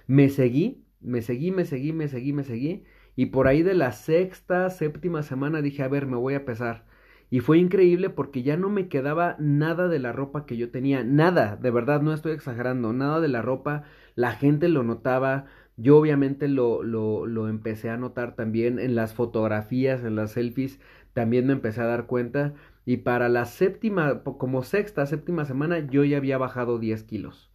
me 0.08 0.30
seguí, 0.30 0.86
me 1.02 1.22
seguí, 1.22 1.52
me 1.52 1.66
seguí, 1.66 1.94
me 1.94 2.08
seguí, 2.08 2.34
me 2.34 2.44
seguí. 2.44 2.84
Y 3.16 3.28
por 3.28 3.48
ahí 3.48 3.62
de 3.64 3.74
la 3.76 3.92
sexta, 3.92 4.70
séptima 4.70 5.24
semana 5.24 5.62
dije, 5.62 5.84
a 5.84 5.88
ver, 5.88 6.08
me 6.08 6.18
voy 6.18 6.34
a 6.36 6.46
pesar. 6.46 6.86
Y 7.34 7.40
fue 7.40 7.58
increíble 7.58 8.12
porque 8.12 8.44
ya 8.44 8.58
no 8.58 8.70
me 8.70 8.88
quedaba 8.90 9.36
nada 9.40 9.88
de 9.88 9.98
la 9.98 10.12
ropa 10.12 10.46
que 10.46 10.56
yo 10.56 10.70
tenía, 10.70 11.04
nada, 11.04 11.56
de 11.56 11.72
verdad, 11.72 12.00
no 12.04 12.14
estoy 12.14 12.34
exagerando, 12.34 12.94
nada 12.94 13.20
de 13.22 13.28
la 13.28 13.42
ropa, 13.42 13.86
la 14.14 14.34
gente 14.34 14.70
lo 14.70 14.84
notaba, 14.84 15.46
yo 15.76 15.98
obviamente 15.98 16.48
lo, 16.48 16.84
lo, 16.84 17.26
lo 17.26 17.50
empecé 17.50 17.90
a 17.90 17.98
notar 17.98 18.36
también 18.36 18.78
en 18.78 18.94
las 18.94 19.16
fotografías, 19.16 20.04
en 20.04 20.16
las 20.16 20.34
selfies, 20.34 20.80
también 21.14 21.48
me 21.48 21.54
empecé 21.54 21.82
a 21.82 21.88
dar 21.88 22.06
cuenta 22.06 22.54
Y 22.86 22.98
para 22.98 23.30
la 23.30 23.46
séptima, 23.46 24.22
como 24.24 24.62
sexta, 24.62 25.08
séptima 25.08 25.46
semana, 25.46 25.80
yo 25.80 26.04
ya 26.04 26.18
había 26.18 26.38
bajado 26.38 26.78
10 26.78 27.02
kilos. 27.04 27.50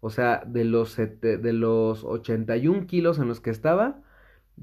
O 0.00 0.10
sea, 0.10 0.42
de 0.46 0.64
los, 0.64 0.96
de 0.96 1.52
los 1.52 2.02
81 2.04 2.86
kilos 2.88 3.20
en 3.20 3.28
los 3.28 3.40
que 3.40 3.50
estaba, 3.50 4.02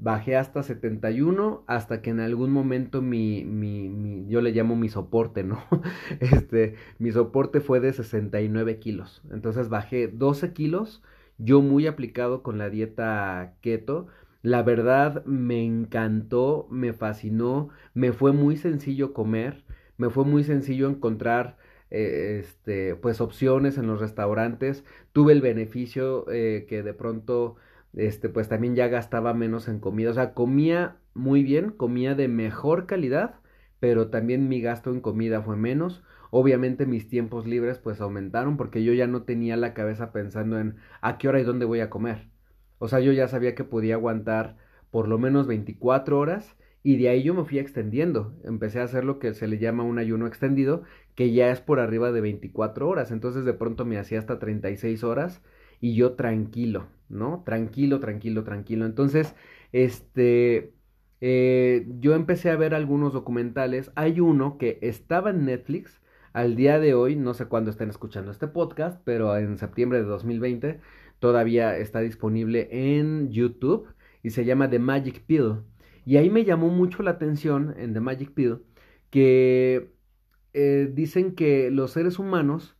bajé 0.00 0.36
hasta 0.36 0.62
71, 0.62 1.64
hasta 1.66 2.02
que 2.02 2.10
en 2.10 2.20
algún 2.20 2.50
momento 2.52 3.02
mi, 3.02 3.44
mi, 3.44 3.88
mi, 3.88 4.26
yo 4.28 4.40
le 4.40 4.52
llamo 4.52 4.76
mi 4.76 4.88
soporte, 4.88 5.44
¿no? 5.44 5.62
Este, 6.20 6.74
mi 6.98 7.12
soporte 7.12 7.60
fue 7.60 7.80
de 7.80 7.92
69 7.92 8.78
kilos. 8.78 9.22
Entonces 9.30 9.68
bajé 9.68 10.08
12 10.08 10.52
kilos, 10.52 11.02
yo 11.38 11.62
muy 11.62 11.86
aplicado 11.86 12.42
con 12.42 12.58
la 12.58 12.70
dieta 12.70 13.54
keto. 13.60 14.08
La 14.42 14.62
verdad 14.62 15.24
me 15.26 15.64
encantó, 15.64 16.66
me 16.70 16.92
fascinó, 16.92 17.68
me 17.94 18.12
fue 18.12 18.32
muy 18.32 18.56
sencillo 18.56 19.12
comer 19.12 19.64
me 20.00 20.08
fue 20.10 20.24
muy 20.24 20.44
sencillo 20.44 20.88
encontrar 20.88 21.58
eh, 21.90 22.38
este, 22.40 22.96
pues 22.96 23.20
opciones 23.20 23.76
en 23.76 23.86
los 23.86 24.00
restaurantes. 24.00 24.82
Tuve 25.12 25.32
el 25.34 25.42
beneficio 25.42 26.24
eh, 26.30 26.64
que 26.68 26.82
de 26.82 26.94
pronto 26.94 27.56
este, 27.94 28.28
pues 28.28 28.48
también 28.48 28.74
ya 28.76 28.88
gastaba 28.88 29.34
menos 29.34 29.68
en 29.68 29.80
comida. 29.80 30.10
O 30.10 30.14
sea, 30.14 30.34
comía 30.34 30.96
muy 31.14 31.42
bien, 31.42 31.70
comía 31.70 32.14
de 32.14 32.28
mejor 32.28 32.86
calidad, 32.86 33.36
pero 33.80 34.08
también 34.10 34.48
mi 34.48 34.60
gasto 34.60 34.90
en 34.90 35.00
comida 35.00 35.42
fue 35.42 35.56
menos. 35.56 36.02
Obviamente 36.30 36.86
mis 36.86 37.08
tiempos 37.08 37.46
libres 37.46 37.78
pues 37.78 38.00
aumentaron 38.00 38.56
porque 38.56 38.84
yo 38.84 38.92
ya 38.92 39.06
no 39.06 39.22
tenía 39.24 39.56
la 39.56 39.74
cabeza 39.74 40.12
pensando 40.12 40.58
en 40.60 40.76
a 41.00 41.18
qué 41.18 41.28
hora 41.28 41.40
y 41.40 41.44
dónde 41.44 41.64
voy 41.66 41.80
a 41.80 41.90
comer. 41.90 42.28
O 42.78 42.88
sea, 42.88 43.00
yo 43.00 43.12
ya 43.12 43.28
sabía 43.28 43.54
que 43.54 43.64
podía 43.64 43.94
aguantar 43.94 44.56
por 44.90 45.08
lo 45.08 45.18
menos 45.18 45.46
24 45.46 46.18
horas 46.18 46.56
y 46.82 46.96
de 46.96 47.08
ahí 47.08 47.22
yo 47.22 47.34
me 47.34 47.44
fui 47.44 47.58
extendiendo. 47.58 48.34
Empecé 48.44 48.80
a 48.80 48.84
hacer 48.84 49.04
lo 49.04 49.18
que 49.18 49.34
se 49.34 49.48
le 49.48 49.58
llama 49.58 49.82
un 49.84 49.98
ayuno 49.98 50.26
extendido, 50.26 50.82
que 51.14 51.32
ya 51.32 51.50
es 51.50 51.60
por 51.60 51.80
arriba 51.80 52.12
de 52.12 52.20
24 52.20 52.88
horas. 52.88 53.10
Entonces 53.10 53.44
de 53.44 53.52
pronto 53.54 53.84
me 53.84 53.98
hacía 53.98 54.18
hasta 54.18 54.38
36 54.38 55.04
horas 55.04 55.42
y 55.80 55.94
yo 55.94 56.14
tranquilo, 56.14 56.88
¿no? 57.08 57.42
Tranquilo, 57.44 58.00
tranquilo, 58.00 58.44
tranquilo. 58.44 58.86
Entonces, 58.86 59.34
este, 59.72 60.72
eh, 61.20 61.86
yo 62.00 62.14
empecé 62.14 62.50
a 62.50 62.56
ver 62.56 62.74
algunos 62.74 63.12
documentales. 63.12 63.90
Hay 63.94 64.20
uno 64.20 64.58
que 64.58 64.78
estaba 64.82 65.30
en 65.30 65.44
Netflix. 65.46 66.00
Al 66.32 66.56
día 66.56 66.78
de 66.78 66.94
hoy, 66.94 67.16
no 67.16 67.34
sé 67.34 67.46
cuándo 67.46 67.70
estén 67.70 67.90
escuchando 67.90 68.30
este 68.30 68.46
podcast, 68.48 69.00
pero 69.04 69.36
en 69.36 69.58
septiembre 69.58 69.98
de 69.98 70.04
2020 70.04 70.80
todavía 71.18 71.76
está 71.76 72.00
disponible 72.00 72.68
en 72.70 73.30
YouTube 73.30 73.88
y 74.22 74.30
se 74.30 74.44
llama 74.44 74.70
The 74.70 74.78
Magic 74.78 75.24
Pill. 75.26 75.62
Y 76.04 76.16
ahí 76.16 76.30
me 76.30 76.44
llamó 76.44 76.68
mucho 76.68 77.02
la 77.02 77.12
atención 77.12 77.74
en 77.78 77.94
The 77.94 78.00
Magic 78.00 78.32
Pill 78.32 78.62
que 79.10 79.92
eh, 80.54 80.90
dicen 80.92 81.34
que 81.34 81.70
los 81.70 81.92
seres 81.92 82.18
humanos 82.18 82.76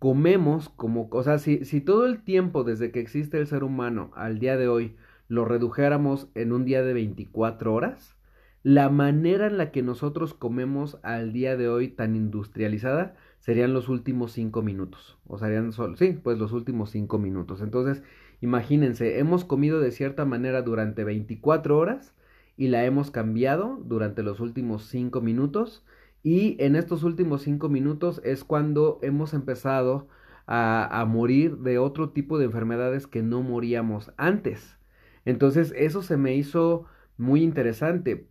comemos 0.00 0.68
como, 0.70 1.08
o 1.12 1.22
sea, 1.22 1.38
si, 1.38 1.64
si 1.64 1.80
todo 1.80 2.06
el 2.06 2.24
tiempo 2.24 2.64
desde 2.64 2.90
que 2.90 2.98
existe 2.98 3.38
el 3.38 3.46
ser 3.46 3.62
humano 3.62 4.10
al 4.16 4.40
día 4.40 4.56
de 4.56 4.66
hoy 4.66 4.96
lo 5.28 5.44
redujéramos 5.44 6.28
en 6.34 6.52
un 6.52 6.64
día 6.64 6.82
de 6.82 6.92
24 6.92 7.72
horas, 7.72 8.16
la 8.64 8.88
manera 8.88 9.46
en 9.46 9.58
la 9.58 9.70
que 9.70 9.82
nosotros 9.82 10.34
comemos 10.34 10.98
al 11.04 11.32
día 11.32 11.56
de 11.56 11.68
hoy 11.68 11.88
tan 11.88 12.16
industrializada 12.16 13.14
serían 13.38 13.72
los 13.72 13.88
últimos 13.88 14.32
5 14.32 14.60
minutos. 14.62 15.18
O 15.26 15.38
serían 15.38 15.72
solo, 15.72 15.96
sí, 15.96 16.18
pues 16.20 16.38
los 16.38 16.52
últimos 16.52 16.90
5 16.90 17.18
minutos. 17.18 17.60
Entonces, 17.60 18.02
imagínense, 18.40 19.20
hemos 19.20 19.44
comido 19.44 19.80
de 19.80 19.92
cierta 19.92 20.24
manera 20.24 20.62
durante 20.62 21.04
24 21.04 21.78
horas 21.78 22.14
y 22.60 22.68
la 22.68 22.84
hemos 22.84 23.10
cambiado 23.10 23.80
durante 23.86 24.22
los 24.22 24.38
últimos 24.38 24.84
cinco 24.84 25.22
minutos 25.22 25.82
y 26.22 26.56
en 26.62 26.76
estos 26.76 27.02
últimos 27.02 27.42
cinco 27.42 27.68
minutos 27.68 28.20
es 28.24 28.44
cuando 28.44 28.98
hemos 29.02 29.34
empezado 29.34 30.08
a, 30.46 31.04
morir 31.08 31.58
de 31.58 31.78
otro 31.78 32.10
tipo 32.10 32.38
de 32.38 32.46
enfermedades 32.46 33.06
que 33.06 33.22
no 33.22 33.42
moríamos 33.42 34.12
antes. 34.16 34.76
Entonces 35.24 35.72
eso 35.76 36.02
se 36.02 36.16
me 36.16 36.34
hizo 36.34 36.86
muy 37.16 37.42
interesante. 37.42 38.26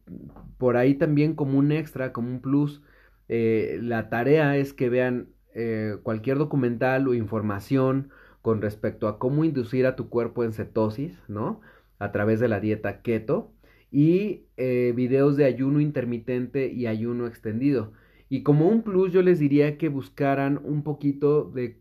Por 0.57 0.75
ahí 0.77 0.95
también 0.95 1.33
como 1.35 1.57
un 1.57 1.71
extra, 1.71 2.11
como 2.11 2.29
un 2.29 2.41
plus, 2.41 2.81
eh, 3.29 3.79
la 3.81 4.09
tarea 4.09 4.57
es 4.57 4.73
que 4.73 4.89
vean 4.89 5.29
eh, 5.55 5.97
cualquier 6.03 6.37
documental 6.37 7.07
o 7.07 7.13
información 7.13 8.09
con 8.41 8.61
respecto 8.61 9.07
a 9.07 9.19
cómo 9.19 9.45
inducir 9.45 9.85
a 9.85 9.95
tu 9.95 10.09
cuerpo 10.09 10.43
en 10.43 10.53
cetosis, 10.53 11.17
¿no? 11.27 11.61
A 11.99 12.11
través 12.11 12.39
de 12.39 12.47
la 12.49 12.59
dieta 12.59 13.01
keto 13.01 13.53
y 13.91 14.45
eh, 14.57 14.93
videos 14.95 15.37
de 15.37 15.45
ayuno 15.45 15.79
intermitente 15.79 16.71
y 16.71 16.87
ayuno 16.87 17.27
extendido. 17.27 17.93
Y 18.29 18.43
como 18.43 18.67
un 18.67 18.83
plus 18.83 19.11
yo 19.11 19.23
les 19.23 19.39
diría 19.39 19.77
que 19.77 19.89
buscaran 19.89 20.61
un 20.63 20.83
poquito 20.83 21.45
de, 21.45 21.75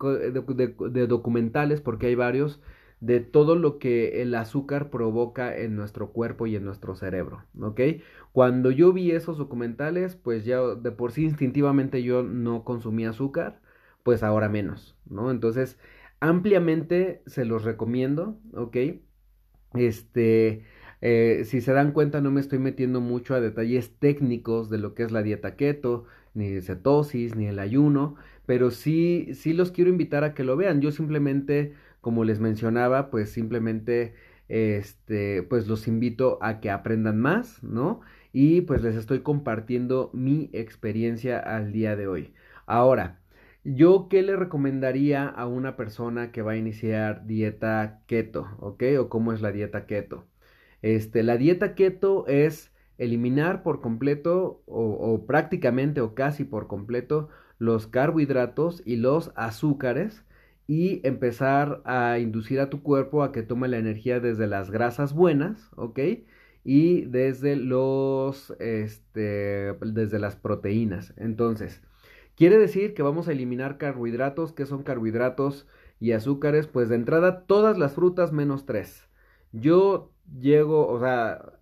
de, 0.91 1.07
documentales, 1.07 1.81
porque 1.83 2.07
hay 2.07 2.15
varios, 2.15 2.61
de 3.01 3.21
todo 3.21 3.55
lo 3.55 3.79
que 3.79 4.23
el 4.23 4.35
azúcar 4.35 4.91
provoca 4.91 5.57
en 5.57 5.77
nuestro 5.77 6.11
cuerpo 6.13 6.47
y 6.47 6.57
en 6.57 6.65
nuestro 6.65 6.97
cerebro, 6.97 7.45
¿ok? 7.61 7.81
Cuando 8.33 8.71
yo 8.71 8.93
vi 8.93 9.13
esos 9.13 9.39
documentales, 9.39 10.17
pues 10.17 10.45
ya 10.45 10.61
de 10.61 10.91
por 10.91 11.13
sí 11.13 11.25
instintivamente 11.25 12.03
yo 12.03 12.23
no 12.23 12.65
consumía 12.65 13.11
azúcar, 13.11 13.61
pues 14.03 14.23
ahora 14.23 14.49
menos, 14.49 14.97
¿no? 15.07 15.31
Entonces, 15.31 15.79
ampliamente 16.21 17.23
se 17.27 17.45
los 17.45 17.65
recomiendo, 17.65 18.39
¿ok? 18.55 18.77
Este, 19.75 20.65
eh, 21.01 21.43
si 21.45 21.61
se 21.61 21.73
dan 21.73 21.93
cuenta, 21.93 22.21
no 22.21 22.31
me 22.31 22.41
estoy 22.41 22.59
metiendo 22.59 23.01
mucho 23.01 23.35
a 23.35 23.41
detalles 23.41 23.93
técnicos 23.99 24.71
de 24.71 24.79
lo 24.79 24.95
que 24.95 25.03
es 25.05 25.13
la 25.13 25.23
dieta 25.23 25.57
keto, 25.57 26.05
ni 26.35 26.61
cetosis, 26.61 27.35
ni 27.37 27.47
el 27.47 27.59
ayuno, 27.59 28.17
pero 28.47 28.71
sí, 28.71 29.29
sí 29.35 29.53
los 29.53 29.71
quiero 29.73 29.91
invitar 29.91 30.25
a 30.25 30.35
que 30.35 30.45
lo 30.45 30.57
vean. 30.57 30.81
Yo 30.81 30.91
simplemente, 30.93 31.75
como 32.01 32.25
les 32.25 32.41
mencionaba, 32.41 33.11
pues 33.11 33.31
simplemente, 33.31 34.15
este, 34.49 35.43
pues 35.43 35.67
los 35.69 35.89
invito 35.89 36.39
a 36.43 36.61
que 36.61 36.71
aprendan 36.71 37.19
más, 37.21 37.63
¿no? 37.63 38.01
Y 38.33 38.63
pues 38.63 38.83
les 38.83 38.95
estoy 38.97 39.21
compartiendo 39.21 40.11
mi 40.13 40.51
experiencia 40.53 41.39
al 41.39 41.73
día 41.73 41.97
de 41.97 42.07
hoy. 42.09 42.35
Ahora, 42.67 43.21
¿Yo 43.65 44.09
qué 44.09 44.23
le 44.23 44.37
recomendaría 44.37 45.27
a 45.29 45.47
una 45.47 45.77
persona 45.77 46.33
que 46.33 46.43
va 46.43 46.53
a 46.53 46.57
iniciar 46.57 47.27
dieta 47.27 48.01
keto, 48.07 48.49
ok? 48.61 48.83
O 49.01 49.09
cómo 49.09 49.33
es 49.33 49.43
la 49.43 49.53
dieta 49.53 49.87
keto. 49.87 50.27
Este, 50.83 51.23
la 51.23 51.37
dieta 51.37 51.75
keto 51.75 52.27
es 52.27 52.73
eliminar 52.99 53.63
por 53.63 53.81
completo 53.81 54.63
o, 54.67 55.25
prácticamente 55.27 56.01
o 56.01 56.15
casi 56.15 56.45
por 56.45 56.67
completo 56.67 57.29
los 57.59 57.87
carbohidratos 57.87 58.83
y 58.85 58.97
los 58.97 59.33
azúcares 59.37 60.25
y 60.67 61.01
empezar 61.07 61.81
a 61.85 62.19
inducir 62.19 62.61
a 62.61 62.71
tu 62.71 62.83
cuerpo 62.83 63.23
a 63.23 63.33
que 63.33 63.43
tome 63.43 63.69
la 63.69 63.79
energía 63.79 64.21
desde 64.21 64.47
las 64.47 64.71
grasas 64.71 65.15
buenas, 65.15 65.71
¿ok? 65.77 65.99
Y 66.65 67.03
desde 67.07 67.57
los, 67.57 68.51
este, 68.61 69.75
desde 69.81 70.19
las 70.19 70.37
proteínas. 70.37 71.15
Entonces, 71.17 71.83
quiere 72.37 72.59
decir 72.59 72.95
que 72.95 73.03
vamos 73.03 73.29
a 73.29 73.33
eliminar 73.33 73.79
carbohidratos, 73.79 74.53
que 74.53 74.67
son 74.67 74.83
carbohidratos 74.83 75.67
y 76.01 76.13
azúcares, 76.13 76.67
pues 76.67 76.89
de 76.89 76.97
entrada 76.97 77.47
todas 77.47 77.79
las 77.79 77.95
frutas 77.95 78.33
menos 78.33 78.67
tres. 78.67 79.08
Yo 79.53 80.13
llego, 80.39 80.87
o 80.89 81.01
sea, 81.01 81.53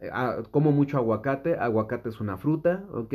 como 0.51 0.73
mucho 0.73 0.99
aguacate, 0.99 1.55
aguacate 1.57 2.09
es 2.09 2.21
una 2.21 2.37
fruta, 2.37 2.85
¿ok? 2.93 3.15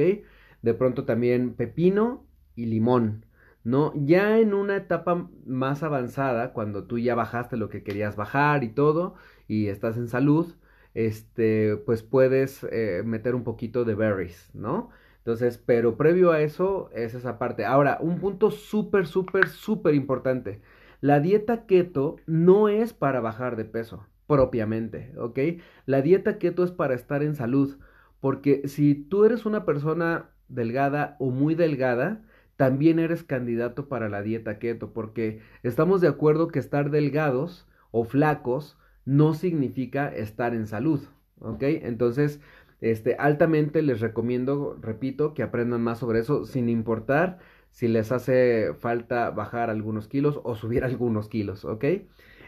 De 0.61 0.73
pronto 0.73 1.05
también 1.05 1.53
pepino 1.55 2.25
y 2.55 2.65
limón, 2.65 3.25
¿no? 3.63 3.93
Ya 3.95 4.39
en 4.39 4.53
una 4.53 4.77
etapa 4.77 5.29
más 5.45 5.83
avanzada, 5.83 6.53
cuando 6.53 6.85
tú 6.85 6.99
ya 6.99 7.15
bajaste 7.15 7.57
lo 7.57 7.69
que 7.69 7.83
querías 7.83 8.15
bajar 8.15 8.63
y 8.63 8.69
todo, 8.69 9.15
y 9.47 9.67
estás 9.67 9.97
en 9.97 10.07
salud, 10.07 10.55
este, 10.93 11.77
pues 11.77 12.03
puedes 12.03 12.63
eh, 12.71 13.03
meter 13.05 13.35
un 13.35 13.43
poquito 13.43 13.85
de 13.85 13.95
berries, 13.95 14.49
¿no? 14.53 14.89
Entonces, 15.19 15.57
pero 15.57 15.97
previo 15.97 16.31
a 16.31 16.41
eso 16.41 16.89
es 16.93 17.13
esa 17.13 17.37
parte. 17.37 17.65
Ahora, 17.65 17.97
un 18.01 18.19
punto 18.19 18.49
súper, 18.51 19.05
súper, 19.07 19.49
súper 19.49 19.93
importante. 19.95 20.61
La 20.99 21.19
dieta 21.19 21.65
keto 21.67 22.17
no 22.25 22.69
es 22.69 22.93
para 22.93 23.19
bajar 23.21 23.55
de 23.55 23.65
peso 23.65 24.07
propiamente, 24.31 25.11
¿ok? 25.17 25.39
La 25.85 26.01
dieta 26.01 26.37
keto 26.37 26.63
es 26.63 26.71
para 26.71 26.93
estar 26.93 27.21
en 27.21 27.35
salud, 27.35 27.77
porque 28.21 28.65
si 28.69 28.95
tú 28.95 29.25
eres 29.25 29.45
una 29.45 29.65
persona 29.65 30.29
delgada 30.47 31.17
o 31.19 31.31
muy 31.31 31.53
delgada, 31.53 32.23
también 32.55 32.97
eres 32.97 33.25
candidato 33.25 33.89
para 33.89 34.07
la 34.07 34.21
dieta 34.21 34.57
keto, 34.57 34.93
porque 34.93 35.41
estamos 35.63 35.99
de 35.99 36.07
acuerdo 36.07 36.47
que 36.47 36.59
estar 36.59 36.91
delgados 36.91 37.67
o 37.91 38.05
flacos 38.05 38.77
no 39.03 39.33
significa 39.33 40.07
estar 40.07 40.53
en 40.53 40.65
salud, 40.65 41.01
¿ok? 41.39 41.63
Entonces, 41.63 42.39
este, 42.79 43.15
altamente 43.15 43.81
les 43.81 43.99
recomiendo, 43.99 44.77
repito, 44.81 45.33
que 45.33 45.43
aprendan 45.43 45.81
más 45.81 45.99
sobre 45.99 46.19
eso, 46.19 46.45
sin 46.45 46.69
importar 46.69 47.39
si 47.71 47.89
les 47.89 48.13
hace 48.13 48.75
falta 48.79 49.29
bajar 49.31 49.69
algunos 49.69 50.07
kilos 50.07 50.39
o 50.45 50.55
subir 50.55 50.83
algunos 50.85 51.27
kilos, 51.27 51.65
¿ok? 51.65 51.83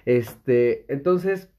Este, 0.06 0.92
entonces, 0.94 1.53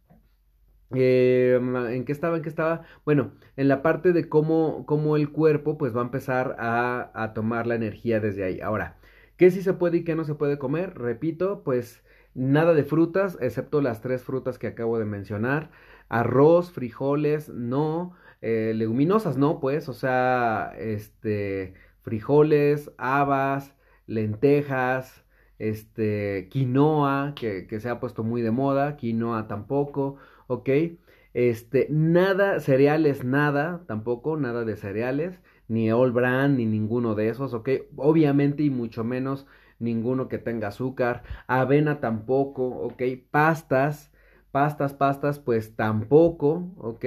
Eh, 0.94 1.58
¿En 1.90 2.04
qué 2.04 2.12
estaba? 2.12 2.36
¿En 2.36 2.42
qué 2.42 2.48
estaba? 2.48 2.82
Bueno, 3.04 3.32
en 3.56 3.68
la 3.68 3.82
parte 3.82 4.12
de 4.12 4.28
cómo, 4.28 4.84
cómo 4.86 5.16
el 5.16 5.30
cuerpo 5.32 5.78
pues 5.78 5.94
va 5.94 6.00
a 6.00 6.04
empezar 6.04 6.56
a, 6.58 7.10
a, 7.14 7.34
tomar 7.34 7.66
la 7.66 7.74
energía 7.74 8.20
desde 8.20 8.44
ahí. 8.44 8.60
Ahora, 8.60 8.98
¿qué 9.36 9.50
sí 9.50 9.62
se 9.62 9.74
puede 9.74 9.98
y 9.98 10.04
qué 10.04 10.14
no 10.14 10.24
se 10.24 10.34
puede 10.34 10.58
comer? 10.58 10.94
Repito, 10.98 11.62
pues 11.64 12.04
nada 12.34 12.74
de 12.74 12.84
frutas, 12.84 13.38
excepto 13.40 13.80
las 13.80 14.00
tres 14.00 14.22
frutas 14.22 14.58
que 14.58 14.66
acabo 14.68 14.98
de 14.98 15.04
mencionar. 15.04 15.70
Arroz, 16.08 16.70
frijoles, 16.72 17.48
no. 17.48 18.14
Eh, 18.42 18.72
leguminosas, 18.74 19.38
no, 19.38 19.58
pues, 19.60 19.88
o 19.88 19.94
sea, 19.94 20.74
este, 20.78 21.74
frijoles, 22.02 22.92
habas, 22.98 23.74
lentejas, 24.06 25.24
este, 25.58 26.48
quinoa, 26.50 27.32
que, 27.34 27.66
que 27.66 27.80
se 27.80 27.88
ha 27.88 28.00
puesto 28.00 28.22
muy 28.22 28.42
de 28.42 28.50
moda, 28.50 28.96
quinoa 28.96 29.48
tampoco 29.48 30.18
¿ok? 30.46 30.68
Este, 31.34 31.88
nada, 31.90 32.60
cereales, 32.60 33.24
nada, 33.24 33.84
tampoco, 33.86 34.36
nada 34.36 34.64
de 34.64 34.76
cereales, 34.76 35.40
ni 35.68 35.90
All 35.90 36.12
Brand, 36.12 36.56
ni 36.58 36.66
ninguno 36.66 37.14
de 37.14 37.28
esos, 37.28 37.54
¿ok? 37.54 37.68
Obviamente 37.96 38.62
y 38.62 38.70
mucho 38.70 39.02
menos 39.04 39.46
ninguno 39.78 40.28
que 40.28 40.38
tenga 40.38 40.68
azúcar, 40.68 41.22
avena 41.48 42.00
tampoco, 42.00 42.66
¿ok? 42.68 43.02
Pastas, 43.30 44.12
pastas, 44.52 44.94
pastas, 44.94 45.38
pues 45.40 45.74
tampoco, 45.76 46.72
¿ok? 46.78 47.04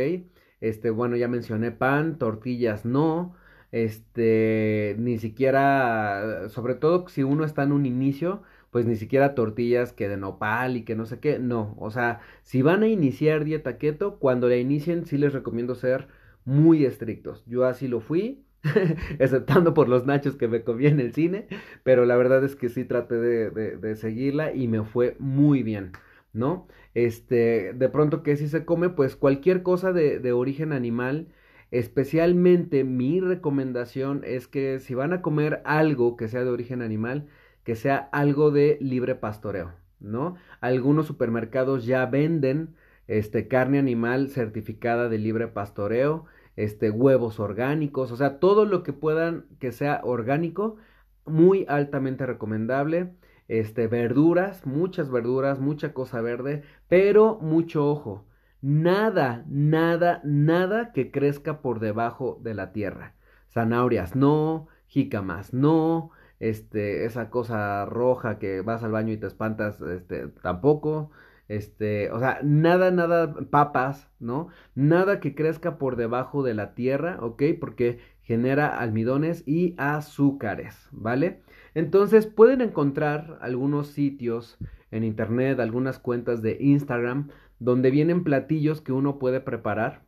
Este, 0.60 0.90
bueno, 0.90 1.16
ya 1.16 1.28
mencioné 1.28 1.72
pan, 1.72 2.18
tortillas 2.18 2.86
no, 2.86 3.36
este, 3.72 4.96
ni 5.00 5.18
siquiera, 5.20 6.50
sobre 6.50 6.76
todo 6.76 7.08
si 7.08 7.24
uno 7.24 7.46
está 7.46 7.64
en 7.64 7.72
un 7.72 7.86
inicio, 7.86 8.44
pues 8.78 8.86
ni 8.86 8.96
siquiera 8.96 9.34
tortillas 9.34 9.92
que 9.92 10.08
de 10.08 10.18
nopal 10.18 10.78
y 10.78 10.84
que 10.84 10.96
no 10.96 11.08
sé 11.08 11.20
qué, 11.20 11.40
no, 11.40 11.76
o 11.80 11.90
sea, 11.90 12.20
si 12.44 12.62
van 12.62 12.84
a 12.84 12.88
iniciar 12.88 13.44
dieta 13.44 13.80
keto, 13.80 14.20
cuando 14.20 14.48
la 14.50 14.58
inicien 14.58 15.08
sí 15.08 15.18
les 15.18 15.34
recomiendo 15.34 15.74
ser 15.74 16.10
muy 16.46 16.86
estrictos. 16.86 17.44
Yo 17.48 17.66
así 17.66 17.88
lo 17.88 18.02
fui, 18.02 18.46
exceptando 19.18 19.74
por 19.74 19.90
los 19.90 20.06
nachos 20.06 20.36
que 20.36 20.48
me 20.48 20.64
comí 20.64 20.86
en 20.86 21.00
el 21.00 21.12
cine, 21.12 21.48
pero 21.82 22.06
la 22.06 22.18
verdad 22.18 22.44
es 22.44 22.56
que 22.56 22.70
sí 22.70 22.86
traté 22.86 23.16
de, 23.16 23.96
seguirla 23.96 24.54
y 24.54 24.68
me 24.68 24.84
fue 24.84 25.16
muy 25.18 25.64
bien, 25.64 25.94
¿no? 26.32 26.68
Este, 26.94 27.74
de 27.74 27.90
pronto 27.90 28.22
que 28.22 28.38
si 28.38 28.48
se 28.48 28.64
come, 28.64 28.90
pues 28.90 29.16
cualquier 29.16 29.64
cosa 29.64 29.92
de 29.92 30.32
origen 30.34 30.72
animal, 30.72 31.30
especialmente 31.72 32.84
mi 32.84 33.22
recomendación 33.22 34.22
es 34.24 34.48
que 34.48 34.80
si 34.80 34.94
van 34.94 35.14
a 35.14 35.24
comer 35.24 35.64
algo 35.66 36.16
que 36.16 36.28
sea 36.28 36.44
de 36.44 36.52
origen 36.52 36.84
animal, 36.84 37.28
que 37.68 37.76
sea 37.76 38.08
algo 38.14 38.50
de 38.50 38.78
libre 38.80 39.14
pastoreo, 39.16 39.74
¿no? 40.00 40.38
Algunos 40.62 41.06
supermercados 41.06 41.86
ya 41.86 42.06
venden 42.06 42.78
este 43.08 43.50
carne 43.50 43.78
animal 43.78 44.30
certificada 44.30 45.10
de 45.10 45.18
libre 45.18 45.50
pastoreo, 45.50 46.28
este 46.56 46.92
huevos 46.92 47.42
orgánicos, 47.42 48.14
o 48.14 48.16
sea, 48.16 48.40
todo 48.40 48.64
lo 48.64 48.84
que 48.84 48.94
puedan 48.94 49.48
que 49.60 49.74
sea 49.74 50.00
orgánico, 50.06 50.78
muy 51.26 51.66
altamente 51.68 52.26
recomendable. 52.26 53.12
Este 53.50 53.88
verduras, 53.88 54.66
muchas 54.66 55.12
verduras, 55.12 55.60
mucha 55.60 55.92
cosa 55.92 56.22
verde, 56.22 56.64
pero 56.88 57.38
mucho 57.42 57.86
ojo. 57.92 58.24
Nada, 58.62 59.44
nada, 59.50 60.22
nada 60.24 60.94
que 60.94 61.12
crezca 61.12 61.62
por 61.62 61.82
debajo 61.82 62.40
de 62.42 62.54
la 62.54 62.72
tierra. 62.72 63.16
Zanahorias 63.52 64.16
no, 64.16 64.70
jícamas 64.88 65.54
no, 65.54 66.12
este, 66.40 67.06
esa 67.06 67.30
cosa 67.30 67.86
roja 67.86 68.40
que 68.40 68.62
vas 68.62 68.84
al 68.84 68.92
baño 68.92 69.14
y 69.14 69.18
te 69.18 69.28
espantas, 69.28 69.82
este, 69.82 70.28
tampoco, 70.42 71.12
este, 71.48 72.12
o 72.12 72.20
sea, 72.20 72.40
nada, 72.44 72.92
nada, 72.92 73.34
papas, 73.50 74.10
¿no? 74.20 74.50
Nada 74.76 75.20
que 75.20 75.36
crezca 75.36 75.78
por 75.78 75.96
debajo 75.96 76.44
de 76.44 76.54
la 76.54 76.74
tierra, 76.76 77.18
¿ok? 77.22 77.44
Porque 77.60 78.00
genera 78.22 78.80
almidones 78.80 79.44
y 79.48 79.74
azúcares, 79.78 80.90
¿vale? 80.92 81.42
Entonces 81.74 82.26
pueden 82.28 82.62
encontrar 82.62 83.38
algunos 83.42 83.88
sitios 83.88 84.58
en 84.92 85.04
internet, 85.04 85.60
algunas 85.60 86.00
cuentas 86.00 86.42
de 86.42 86.58
Instagram, 86.60 87.30
donde 87.60 87.92
vienen 87.92 88.24
platillos 88.24 88.82
que 88.82 88.92
uno 88.92 89.20
puede 89.20 89.40
preparar 89.42 90.04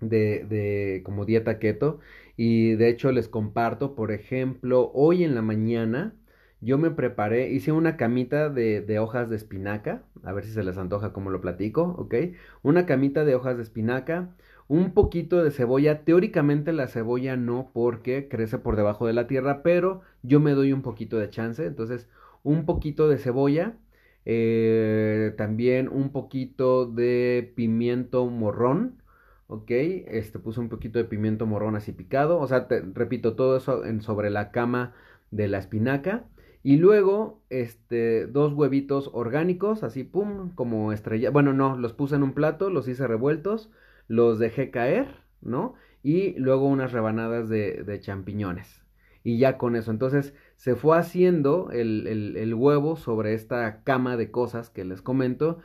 de, 0.00 0.44
de 0.48 1.02
como 1.04 1.24
dieta 1.24 1.58
keto 1.58 2.00
y 2.36 2.74
de 2.74 2.88
hecho 2.88 3.12
les 3.12 3.28
comparto, 3.28 3.94
por 3.94 4.12
ejemplo, 4.12 4.90
hoy 4.94 5.24
en 5.24 5.34
la 5.34 5.42
mañana 5.42 6.14
yo 6.62 6.78
me 6.78 6.92
preparé, 6.92 7.50
hice 7.50 7.72
una 7.72 7.96
camita 7.96 8.48
de, 8.48 8.98
hojas 9.00 9.28
de 9.28 9.36
espinaca, 9.36 10.04
a 10.22 10.32
ver 10.32 10.44
si 10.44 10.52
se 10.52 10.62
les 10.62 10.78
antoja 10.78 11.12
como 11.12 11.30
lo 11.30 11.40
platico, 11.40 11.82
¿ok? 11.98 12.14
Una 12.62 12.86
camita 12.86 13.24
de 13.24 13.34
hojas 13.34 13.56
de 13.56 13.64
espinaca, 13.64 14.36
un 14.68 14.94
poquito 14.94 15.42
de 15.42 15.50
cebolla, 15.50 16.04
teóricamente 16.04 16.72
la 16.72 16.86
cebolla 16.86 17.36
no 17.36 17.70
porque 17.74 18.28
crece 18.28 18.58
por 18.58 18.76
debajo 18.76 19.08
de 19.08 19.12
la 19.12 19.26
tierra, 19.26 19.62
pero 19.64 20.02
yo 20.22 20.38
me 20.38 20.52
doy 20.52 20.72
un 20.72 20.82
poquito 20.82 21.18
de 21.18 21.30
chance, 21.30 21.66
entonces 21.66 22.08
un 22.44 22.64
poquito 22.64 23.08
de 23.08 23.18
cebolla, 23.18 23.76
eh, 24.24 25.34
también 25.36 25.88
un 25.88 26.12
poquito 26.12 26.86
de 26.86 27.52
pimiento 27.56 28.26
morrón, 28.26 29.01
ok, 29.46 29.70
este 29.70 30.38
puse 30.38 30.60
un 30.60 30.68
poquito 30.68 30.98
de 30.98 31.04
pimiento 31.04 31.46
morrón 31.46 31.76
así 31.76 31.92
picado, 31.92 32.38
o 32.38 32.46
sea, 32.46 32.66
repito, 32.94 33.34
todo 33.34 33.56
eso 33.56 33.84
en, 33.84 34.00
sobre 34.00 34.30
la 34.30 34.50
cama 34.50 34.94
de 35.30 35.48
la 35.48 35.58
espinaca. 35.58 36.24
Y 36.64 36.76
luego, 36.76 37.42
este, 37.50 38.26
dos 38.26 38.52
huevitos 38.52 39.10
orgánicos, 39.12 39.82
así, 39.82 40.04
pum, 40.04 40.54
como 40.54 40.92
estrella. 40.92 41.30
Bueno, 41.30 41.52
no, 41.52 41.76
los 41.76 41.92
puse 41.92 42.14
en 42.14 42.22
un 42.22 42.34
plato, 42.34 42.70
los 42.70 42.86
hice 42.86 43.06
revueltos, 43.08 43.70
los 44.06 44.38
dejé 44.38 44.70
caer, 44.70 45.08
¿no? 45.40 45.74
Y 46.04 46.38
luego 46.38 46.66
unas 46.68 46.92
rebanadas 46.92 47.48
de, 47.48 47.82
de 47.82 48.00
champiñones. 48.00 48.82
Y 49.24 49.38
ya 49.38 49.58
con 49.58 49.76
eso, 49.76 49.90
entonces 49.90 50.34
se 50.56 50.74
fue 50.76 50.98
haciendo 50.98 51.70
el, 51.72 52.06
el, 52.06 52.36
el 52.36 52.54
huevo 52.54 52.96
sobre 52.96 53.34
esta 53.34 53.82
cama 53.82 54.16
de 54.16 54.30
cosas 54.30 54.70
que 54.70 54.84
les 54.84 55.02
comento 55.02 55.58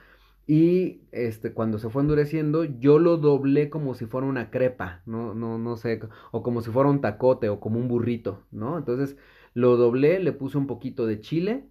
y 0.47 1.01
este, 1.12 1.53
cuando 1.53 1.77
se 1.77 1.89
fue 1.89 2.01
endureciendo, 2.01 2.63
yo 2.63 2.99
lo 2.99 3.17
doblé 3.17 3.69
como 3.69 3.93
si 3.95 4.05
fuera 4.05 4.27
una 4.27 4.49
crepa, 4.49 5.01
no, 5.05 5.33
no, 5.36 5.57
no 5.57 5.75
sé, 5.77 5.99
o 6.31 6.41
como 6.43 6.62
si 6.62 6.71
fuera 6.71 6.89
un 6.89 7.01
tacote 7.01 7.49
o 7.49 7.60
como 7.60 7.79
un 7.79 7.88
burrito, 7.89 8.45
¿no? 8.51 8.77
Entonces 8.77 9.17
lo 9.53 9.75
doblé, 9.77 10.19
le 10.19 10.31
puse 10.31 10.57
un 10.57 10.67
poquito 10.67 11.05
de 11.05 11.19
chile 11.19 11.65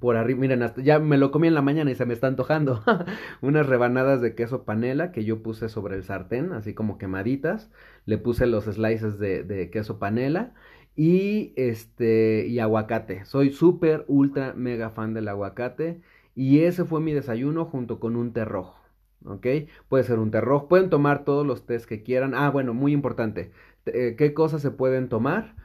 por 0.00 0.16
arriba, 0.16 0.40
miren, 0.40 0.62
hasta, 0.62 0.82
ya 0.82 0.98
me 0.98 1.16
lo 1.18 1.30
comí 1.30 1.48
en 1.48 1.54
la 1.54 1.62
mañana 1.62 1.90
y 1.90 1.94
se 1.94 2.06
me 2.06 2.14
está 2.14 2.26
antojando. 2.26 2.82
Unas 3.40 3.66
rebanadas 3.66 4.20
de 4.20 4.34
queso 4.34 4.64
panela 4.64 5.10
que 5.12 5.24
yo 5.24 5.42
puse 5.42 5.68
sobre 5.68 5.96
el 5.96 6.04
sartén, 6.04 6.52
así 6.52 6.74
como 6.74 6.98
quemaditas. 6.98 7.70
Le 8.04 8.18
puse 8.18 8.46
los 8.46 8.64
slices 8.64 9.18
de, 9.18 9.42
de 9.42 9.70
queso 9.70 9.98
panela 9.98 10.54
y 10.96 11.52
este 11.56 12.46
y 12.46 12.58
aguacate. 12.58 13.24
Soy 13.24 13.52
súper 13.52 14.04
ultra 14.08 14.52
mega 14.54 14.90
fan 14.90 15.14
del 15.14 15.28
aguacate 15.28 16.00
y 16.36 16.60
ese 16.60 16.84
fue 16.84 17.00
mi 17.00 17.12
desayuno 17.14 17.64
junto 17.64 17.98
con 17.98 18.14
un 18.14 18.32
té 18.32 18.44
rojo. 18.44 18.78
¿Ok? 19.24 19.46
Puede 19.88 20.04
ser 20.04 20.18
un 20.20 20.30
té 20.30 20.40
rojo. 20.40 20.68
Pueden 20.68 20.90
tomar 20.90 21.24
todos 21.24 21.46
los 21.46 21.66
tés 21.66 21.86
que 21.86 22.02
quieran. 22.02 22.34
Ah, 22.34 22.50
bueno, 22.50 22.74
muy 22.74 22.92
importante. 22.92 23.52
Eh, 23.86 24.14
¿Qué 24.18 24.34
cosas 24.34 24.62
se 24.62 24.70
pueden 24.70 25.08
tomar? 25.08 25.56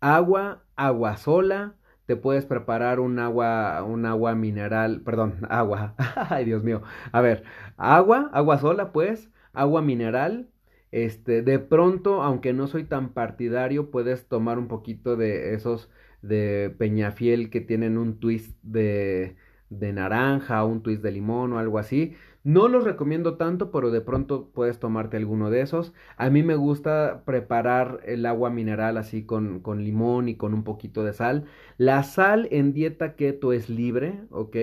Agua, 0.00 0.62
agua 0.76 1.16
sola. 1.16 1.74
Te 2.06 2.16
puedes 2.16 2.46
preparar 2.46 3.00
un 3.00 3.18
agua, 3.18 3.82
un 3.84 4.06
agua 4.06 4.34
mineral, 4.34 5.02
perdón, 5.02 5.46
agua. 5.50 5.94
Ay, 5.98 6.44
Dios 6.44 6.62
mío. 6.64 6.82
A 7.12 7.20
ver, 7.20 7.44
agua, 7.76 8.30
agua 8.32 8.58
sola, 8.58 8.92
pues, 8.92 9.30
agua 9.52 9.82
mineral. 9.82 10.48
Este, 10.92 11.42
de 11.42 11.58
pronto, 11.58 12.22
aunque 12.22 12.52
no 12.52 12.66
soy 12.68 12.84
tan 12.84 13.12
partidario, 13.12 13.90
puedes 13.90 14.26
tomar 14.28 14.58
un 14.58 14.68
poquito 14.68 15.16
de 15.16 15.54
esos 15.54 15.90
de 16.22 16.74
Peñafiel 16.78 17.50
que 17.50 17.60
tienen 17.60 17.98
un 17.98 18.18
twist 18.18 18.56
de, 18.62 19.36
de 19.70 19.92
naranja, 19.92 20.64
un 20.64 20.82
twist 20.82 21.02
de 21.02 21.12
limón 21.12 21.52
o 21.52 21.58
algo 21.58 21.78
así. 21.78 22.14
No 22.42 22.68
los 22.68 22.84
recomiendo 22.84 23.36
tanto, 23.36 23.70
pero 23.70 23.90
de 23.90 24.00
pronto 24.00 24.50
puedes 24.52 24.78
tomarte 24.78 25.16
alguno 25.16 25.50
de 25.50 25.60
esos. 25.62 25.92
A 26.16 26.30
mí 26.30 26.42
me 26.42 26.54
gusta 26.56 27.22
preparar 27.26 28.00
el 28.04 28.26
agua 28.26 28.50
mineral 28.50 28.96
así 28.96 29.24
con, 29.24 29.60
con 29.60 29.84
limón 29.84 30.28
y 30.28 30.36
con 30.36 30.54
un 30.54 30.64
poquito 30.64 31.04
de 31.04 31.12
sal. 31.12 31.44
La 31.78 32.02
sal 32.02 32.48
en 32.50 32.72
dieta 32.72 33.14
keto 33.16 33.52
es 33.52 33.68
libre, 33.68 34.24
¿ok? 34.30 34.56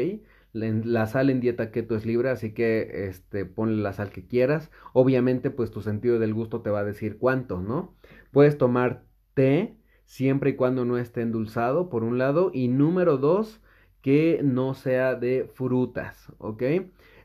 La 0.53 1.05
sal 1.05 1.29
en 1.29 1.39
dieta 1.39 1.71
keto 1.71 1.95
es 1.95 2.05
libre, 2.05 2.29
así 2.29 2.51
que 2.53 3.07
este, 3.07 3.45
ponle 3.45 3.81
la 3.83 3.93
sal 3.93 4.09
que 4.11 4.25
quieras. 4.25 4.71
Obviamente, 4.93 5.51
pues 5.51 5.69
tu 5.71 5.81
sentido 5.81 6.17
del 6.19 6.33
gusto 6.33 6.61
te 6.61 6.71
va 6.71 6.79
a 6.79 6.83
decir 6.83 7.17
cuánto, 7.19 7.61
¿no? 7.61 7.95
Puedes 8.31 8.57
tomar 8.57 9.05
té 9.35 9.77
siempre 10.05 10.51
y 10.51 10.55
cuando 10.55 10.83
no 10.85 10.97
esté 10.97 11.21
endulzado, 11.21 11.89
por 11.89 12.03
un 12.03 12.17
lado. 12.17 12.49
Y 12.53 12.69
número 12.69 13.17
dos, 13.17 13.61
que 14.07 14.39
no 14.41 14.73
sea 14.73 15.15
de 15.15 15.51
frutas, 15.53 16.31
¿ok? 16.37 16.63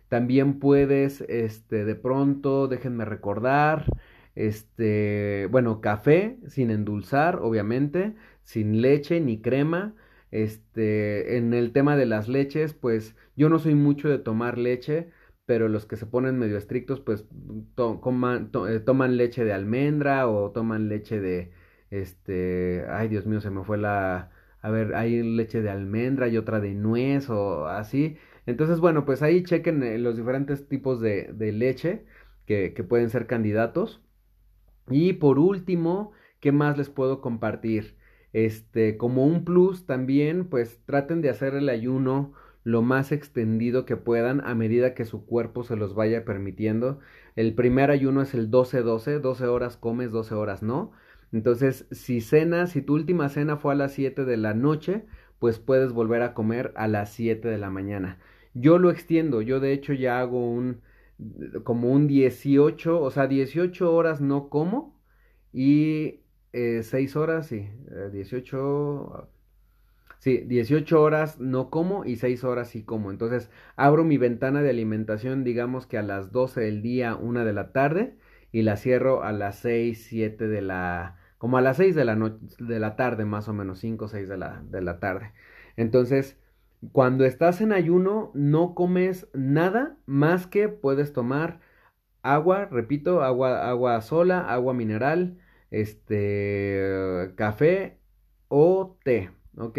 También 0.09 0.59
puedes, 0.59 1.21
este, 1.21 1.85
de 1.85 1.95
pronto, 1.95 2.67
déjenme 2.67 3.05
recordar, 3.05 3.87
este, 4.35 5.47
bueno, 5.53 5.81
café 5.81 6.39
sin 6.49 6.73
endulzar, 6.73 7.39
obviamente, 7.41 8.17
sin 8.43 8.83
leche 8.83 9.21
ni 9.21 9.41
crema. 9.41 9.95
Este, 10.33 11.37
en 11.37 11.55
el 11.55 11.73
tema 11.73 11.97
de 11.97 12.07
las 12.07 12.27
leches, 12.27 12.75
pues 12.75 13.15
yo 13.37 13.49
no 13.49 13.61
soy 13.61 13.77
mucho 13.77 14.09
de 14.09 14.19
tomar 14.19 14.59
leche, 14.59 15.09
pero 15.47 15.69
los 15.69 15.87
que 15.87 15.95
se 15.97 16.07
ponen 16.07 16.37
medio 16.37 16.59
estrictos, 16.59 16.99
pues 16.99 17.27
eh, 17.79 18.81
toman 18.85 19.17
leche 19.17 19.45
de 19.45 19.53
almendra 19.53 20.27
o 20.29 20.51
toman 20.51 20.89
leche 20.89 21.21
de, 21.21 21.53
este, 21.91 22.85
ay 22.91 23.07
Dios 23.07 23.25
mío, 23.27 23.41
se 23.41 23.51
me 23.51 23.63
fue 23.63 23.79
la, 23.79 24.32
a 24.63 24.71
ver, 24.71 24.95
hay 24.95 25.23
leche 25.23 25.61
de 25.63 25.71
almendra 25.71 26.29
y 26.29 26.39
otra 26.39 26.61
de 26.61 26.75
nuez 26.75 27.29
o 27.31 27.67
así. 27.67 28.17
Entonces, 28.47 28.81
bueno, 28.81 29.05
pues 29.05 29.23
ahí 29.23 29.43
chequen 29.43 29.83
eh, 29.83 29.99
los 29.99 30.17
diferentes 30.17 30.69
tipos 30.69 31.01
de, 31.01 31.33
leche 31.53 32.05
que, 32.47 32.73
que 32.75 32.85
pueden 32.85 33.11
ser 33.11 33.27
candidatos. 33.27 34.03
Y 34.89 35.15
por 35.15 35.39
último, 35.39 36.13
¿qué 36.41 36.53
más 36.53 36.79
les 36.79 36.91
puedo 36.91 37.21
compartir? 37.21 37.97
Este, 38.33 38.97
como 38.97 39.27
un 39.27 39.45
plus 39.45 39.87
también, 39.87 40.49
pues 40.49 40.81
traten 40.87 41.21
de 41.23 41.31
hacer 41.31 41.55
el 41.55 41.69
ayuno 41.69 42.33
lo 42.65 42.83
más 42.83 43.13
extendido 43.13 43.85
que 43.85 43.97
puedan 43.97 44.41
a 44.47 44.55
medida 44.55 44.95
que 44.95 45.05
su 45.05 45.27
cuerpo 45.27 45.65
se 45.65 45.77
los 45.77 45.95
vaya 45.95 46.25
permitiendo. 46.25 47.01
El 47.37 47.55
primer 47.55 47.91
ayuno 47.91 48.23
es 48.23 48.35
el 48.35 48.51
12-12, 48.51 49.21
12 49.21 49.47
horas 49.47 49.77
comes, 49.77 50.13
12 50.13 50.35
horas 50.35 50.63
no. 50.63 50.93
Entonces, 51.33 51.87
si 51.91 52.21
cenas, 52.21 52.71
si 52.73 52.83
tu 52.83 52.95
última 52.95 53.29
cena 53.29 53.57
fue 53.57 53.73
a 53.73 53.77
las 53.77 53.93
7 53.93 54.25
de 54.25 54.37
la 54.37 54.55
noche, 54.55 55.07
pues 55.39 55.59
puedes 55.59 55.93
volver 55.93 56.23
a 56.23 56.35
comer 56.35 56.73
a 56.77 56.89
las 56.89 57.13
7 57.13 57.49
de 57.49 57.59
la 57.59 57.71
mañana. 57.71 58.19
Yo 58.55 58.79
lo 58.79 58.91
extiendo, 58.91 59.43
yo 59.43 59.61
de 59.61 59.73
hecho 59.73 59.93
ya 59.95 60.21
hago 60.21 60.51
un 60.51 60.83
como 61.65 61.91
un 61.91 62.07
18, 62.09 63.01
o 63.01 63.11
sea, 63.11 63.27
18 63.27 63.93
horas 63.95 64.21
no 64.21 64.49
como 64.49 65.01
y 65.53 66.21
eh, 66.53 66.83
6 66.83 67.17
horas, 67.17 67.47
sí, 67.49 67.69
18, 68.13 69.29
eh, 69.29 69.33
Sí, 70.19 70.39
18 70.47 71.03
horas 71.03 71.41
no 71.41 71.69
como 71.69 72.05
y 72.05 72.17
6 72.17 72.45
horas 72.45 72.69
sí 72.71 72.85
como. 72.85 73.11
Entonces 73.11 73.51
abro 73.77 74.05
mi 74.05 74.19
ventana 74.19 74.63
de 74.63 74.71
alimentación, 74.71 75.43
digamos 75.45 75.87
que 75.87 75.99
a 75.99 76.03
las 76.03 76.31
12 76.31 76.61
del 76.61 76.81
día, 76.81 77.17
1 77.17 77.45
de 77.45 77.53
la 77.53 77.73
tarde, 77.73 78.17
y 78.53 78.63
la 78.63 78.77
cierro 78.77 79.25
a 79.25 79.33
las 79.33 79.59
6, 79.61 80.07
7 80.09 80.47
de 80.49 80.63
la... 80.63 81.19
como 81.43 81.57
a 81.57 81.61
las 81.61 81.79
6 81.79 81.97
de 81.97 82.05
la, 82.05 82.15
noche, 82.15 82.39
de 82.61 82.79
la 82.79 82.95
tarde, 82.95 83.25
más 83.25 83.49
o 83.49 83.53
menos, 83.53 83.81
5 83.81 84.05
o 84.05 84.09
6 84.09 84.29
de 84.29 84.37
la, 84.37 84.63
de 84.71 84.81
la 84.81 85.01
tarde. 85.01 85.33
Entonces, 85.77 86.39
cuando 86.93 87.25
estás 87.25 87.61
en 87.61 87.73
ayuno, 87.73 88.31
no 88.33 88.77
comes 88.77 89.29
nada 89.35 89.97
más 90.07 90.47
que 90.47 90.69
puedes 90.69 91.13
tomar 91.13 91.59
agua, 92.23 92.67
repito, 92.67 93.25
agua, 93.25 93.69
agua 93.69 94.01
sola, 94.03 94.53
agua 94.53 94.73
mineral, 94.73 95.37
este, 95.73 97.33
café 97.35 97.99
o 98.47 98.97
té, 99.03 99.33
¿ok? 99.57 99.79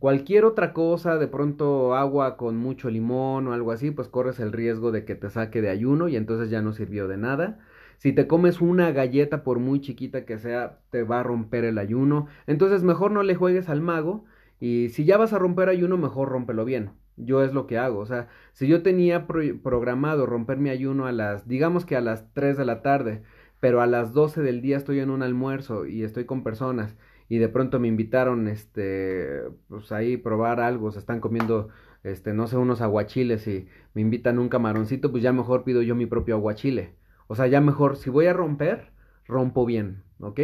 Cualquier 0.00 0.44
otra 0.44 0.72
cosa, 0.72 1.16
de 1.16 1.28
pronto 1.28 1.94
agua 1.94 2.36
con 2.36 2.56
mucho 2.56 2.90
limón 2.90 3.46
o 3.46 3.52
algo 3.52 3.70
así, 3.70 3.92
pues 3.92 4.08
corres 4.08 4.40
el 4.40 4.50
riesgo 4.52 4.90
de 4.90 5.04
que 5.04 5.14
te 5.14 5.30
saque 5.30 5.62
de 5.62 5.70
ayuno 5.70 6.08
y 6.08 6.16
entonces 6.16 6.50
ya 6.50 6.60
no 6.60 6.72
sirvió 6.72 7.06
de 7.06 7.18
nada. 7.18 7.60
Si 7.98 8.12
te 8.12 8.26
comes 8.26 8.60
una 8.60 8.92
galleta, 8.92 9.42
por 9.44 9.58
muy 9.58 9.80
chiquita 9.80 10.24
que 10.24 10.38
sea, 10.38 10.78
te 10.90 11.02
va 11.02 11.20
a 11.20 11.22
romper 11.22 11.64
el 11.64 11.78
ayuno. 11.78 12.26
Entonces 12.46 12.82
mejor 12.82 13.10
no 13.10 13.22
le 13.22 13.34
juegues 13.34 13.68
al 13.68 13.80
mago 13.80 14.24
y 14.60 14.88
si 14.90 15.04
ya 15.04 15.16
vas 15.18 15.32
a 15.32 15.38
romper 15.38 15.68
ayuno, 15.68 15.96
mejor 15.98 16.28
rómpelo 16.30 16.64
bien. 16.64 16.92
Yo 17.16 17.42
es 17.42 17.52
lo 17.52 17.66
que 17.66 17.78
hago. 17.78 17.98
O 17.98 18.06
sea, 18.06 18.28
si 18.52 18.68
yo 18.68 18.82
tenía 18.82 19.26
programado 19.26 20.26
romper 20.26 20.58
mi 20.58 20.70
ayuno 20.70 21.06
a 21.06 21.12
las, 21.12 21.48
digamos 21.48 21.84
que 21.84 21.96
a 21.96 22.00
las 22.00 22.32
3 22.34 22.56
de 22.56 22.64
la 22.64 22.82
tarde, 22.82 23.22
pero 23.60 23.80
a 23.82 23.86
las 23.86 24.12
12 24.12 24.42
del 24.42 24.60
día 24.62 24.76
estoy 24.76 25.00
en 25.00 25.10
un 25.10 25.22
almuerzo 25.22 25.86
y 25.86 26.04
estoy 26.04 26.24
con 26.24 26.44
personas 26.44 26.96
y 27.28 27.38
de 27.38 27.48
pronto 27.48 27.78
me 27.80 27.88
invitaron, 27.88 28.48
este, 28.48 29.42
pues 29.68 29.92
ahí 29.92 30.16
probar 30.16 30.60
algo, 30.60 30.90
se 30.92 30.98
están 30.98 31.20
comiendo, 31.20 31.68
este, 32.02 32.32
no 32.32 32.46
sé, 32.46 32.56
unos 32.56 32.80
aguachiles 32.80 33.46
y 33.48 33.68
me 33.94 34.00
invitan 34.02 34.38
un 34.38 34.48
camaroncito, 34.48 35.10
pues 35.10 35.22
ya 35.22 35.32
mejor 35.32 35.64
pido 35.64 35.82
yo 35.82 35.94
mi 35.94 36.06
propio 36.06 36.36
aguachile. 36.36 36.94
O 37.28 37.36
sea, 37.36 37.46
ya 37.46 37.60
mejor, 37.60 37.96
si 37.96 38.10
voy 38.10 38.26
a 38.26 38.32
romper, 38.32 38.90
rompo 39.26 39.64
bien, 39.64 40.02
¿ok? 40.18 40.40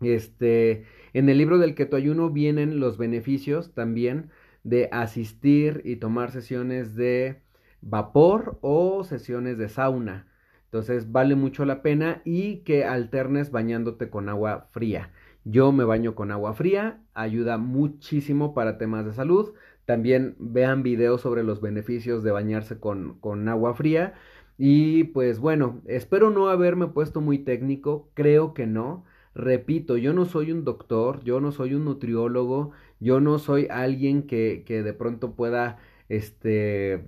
Este, 0.00 0.86
en 1.12 1.28
el 1.28 1.38
libro 1.38 1.58
del 1.58 1.74
keto 1.74 1.96
ayuno 1.96 2.30
vienen 2.30 2.80
los 2.80 2.98
beneficios 2.98 3.74
también 3.74 4.30
de 4.64 4.88
asistir 4.92 5.82
y 5.84 5.96
tomar 5.96 6.30
sesiones 6.32 6.94
de 6.96 7.42
vapor 7.80 8.58
o 8.62 9.04
sesiones 9.04 9.58
de 9.58 9.68
sauna. 9.68 10.28
Entonces 10.64 11.12
vale 11.12 11.36
mucho 11.36 11.64
la 11.64 11.82
pena 11.82 12.20
y 12.24 12.58
que 12.58 12.84
alternes 12.84 13.50
bañándote 13.50 14.10
con 14.10 14.28
agua 14.28 14.68
fría. 14.72 15.12
Yo 15.44 15.70
me 15.72 15.84
baño 15.84 16.14
con 16.16 16.32
agua 16.32 16.54
fría, 16.54 17.00
ayuda 17.14 17.56
muchísimo 17.56 18.52
para 18.52 18.78
temas 18.78 19.06
de 19.06 19.14
salud. 19.14 19.54
También 19.84 20.34
vean 20.40 20.82
videos 20.82 21.20
sobre 21.20 21.44
los 21.44 21.60
beneficios 21.60 22.24
de 22.24 22.32
bañarse 22.32 22.80
con, 22.80 23.20
con 23.20 23.48
agua 23.48 23.74
fría. 23.74 24.14
Y 24.58 25.04
pues 25.04 25.38
bueno, 25.38 25.82
espero 25.86 26.30
no 26.30 26.48
haberme 26.48 26.88
puesto 26.88 27.20
muy 27.20 27.38
técnico, 27.38 28.10
creo 28.14 28.54
que 28.54 28.66
no. 28.66 29.04
Repito, 29.34 29.98
yo 29.98 30.14
no 30.14 30.24
soy 30.24 30.50
un 30.52 30.64
doctor, 30.64 31.22
yo 31.24 31.40
no 31.40 31.52
soy 31.52 31.74
un 31.74 31.84
nutriólogo, 31.84 32.72
yo 33.00 33.20
no 33.20 33.38
soy 33.38 33.66
alguien 33.70 34.26
que, 34.26 34.64
que 34.66 34.82
de 34.82 34.94
pronto 34.94 35.34
pueda 35.36 35.78
este 36.08 37.04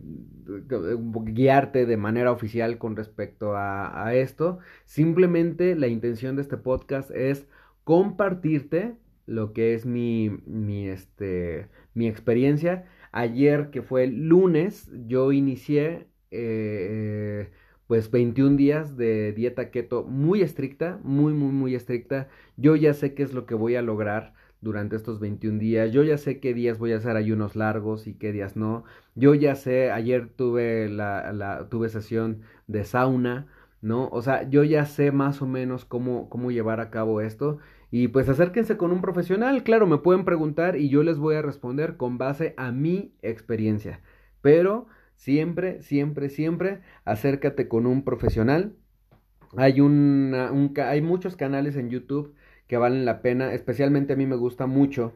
guiarte 0.46 1.86
de 1.86 1.96
manera 1.96 2.32
oficial 2.32 2.78
con 2.78 2.96
respecto 2.96 3.56
a, 3.56 4.06
a 4.06 4.14
esto. 4.14 4.58
Simplemente 4.84 5.74
la 5.76 5.86
intención 5.88 6.36
de 6.36 6.42
este 6.42 6.56
podcast 6.58 7.10
es 7.12 7.46
compartirte 7.84 8.96
lo 9.26 9.52
que 9.52 9.74
es 9.74 9.86
mi, 9.86 10.30
mi, 10.46 10.88
este, 10.88 11.68
mi 11.94 12.08
experiencia. 12.08 12.86
Ayer, 13.12 13.70
que 13.70 13.82
fue 13.82 14.04
el 14.04 14.28
lunes, 14.28 14.90
yo 15.06 15.32
inicié 15.32 16.08
eh, 16.30 17.50
pues 17.86 18.10
21 18.10 18.56
días 18.56 18.96
de 18.96 19.32
dieta 19.32 19.70
keto 19.70 20.04
muy 20.04 20.42
estricta, 20.42 21.00
muy, 21.02 21.32
muy, 21.32 21.52
muy 21.52 21.74
estricta. 21.74 22.28
Yo 22.56 22.76
ya 22.76 22.94
sé 22.94 23.14
qué 23.14 23.22
es 23.22 23.32
lo 23.32 23.46
que 23.46 23.54
voy 23.54 23.76
a 23.76 23.82
lograr 23.82 24.34
durante 24.60 24.96
estos 24.96 25.20
21 25.20 25.58
días. 25.58 25.92
Yo 25.92 26.02
ya 26.02 26.18
sé 26.18 26.40
qué 26.40 26.54
días 26.54 26.78
voy 26.78 26.92
a 26.92 26.96
hacer 26.98 27.16
ayunos 27.16 27.56
largos 27.56 28.06
y 28.06 28.14
qué 28.14 28.32
días 28.32 28.56
no. 28.56 28.84
Yo 29.14 29.34
ya 29.34 29.54
sé, 29.54 29.90
ayer 29.90 30.28
tuve 30.28 30.88
la, 30.88 31.32
la 31.32 31.68
tuve 31.68 31.88
sesión 31.88 32.42
de 32.66 32.84
sauna, 32.84 33.46
¿no? 33.80 34.08
O 34.10 34.22
sea, 34.22 34.48
yo 34.48 34.64
ya 34.64 34.84
sé 34.86 35.12
más 35.12 35.40
o 35.42 35.46
menos 35.46 35.84
cómo, 35.84 36.28
cómo 36.28 36.50
llevar 36.50 36.80
a 36.80 36.90
cabo 36.90 37.20
esto 37.20 37.58
y 37.90 38.08
pues 38.08 38.28
acérquense 38.28 38.76
con 38.76 38.92
un 38.92 39.00
profesional, 39.00 39.62
claro, 39.62 39.86
me 39.86 39.98
pueden 39.98 40.24
preguntar 40.24 40.76
y 40.76 40.88
yo 40.90 41.02
les 41.02 41.18
voy 41.18 41.36
a 41.36 41.42
responder 41.42 41.96
con 41.96 42.18
base 42.18 42.54
a 42.58 42.70
mi 42.72 43.14
experiencia. 43.22 44.00
Pero 44.42 44.86
siempre, 45.18 45.82
siempre, 45.82 46.30
siempre 46.30 46.80
acércate 47.04 47.68
con 47.68 47.86
un 47.86 48.04
profesional. 48.04 48.76
Hay, 49.56 49.80
un, 49.80 50.32
hay 50.76 51.02
muchos 51.02 51.36
canales 51.36 51.76
en 51.76 51.90
YouTube 51.90 52.34
que 52.66 52.76
valen 52.76 53.04
la 53.04 53.20
pena, 53.20 53.52
especialmente 53.52 54.12
a 54.12 54.16
mí 54.16 54.26
me 54.26 54.36
gusta 54.36 54.66
mucho 54.66 55.14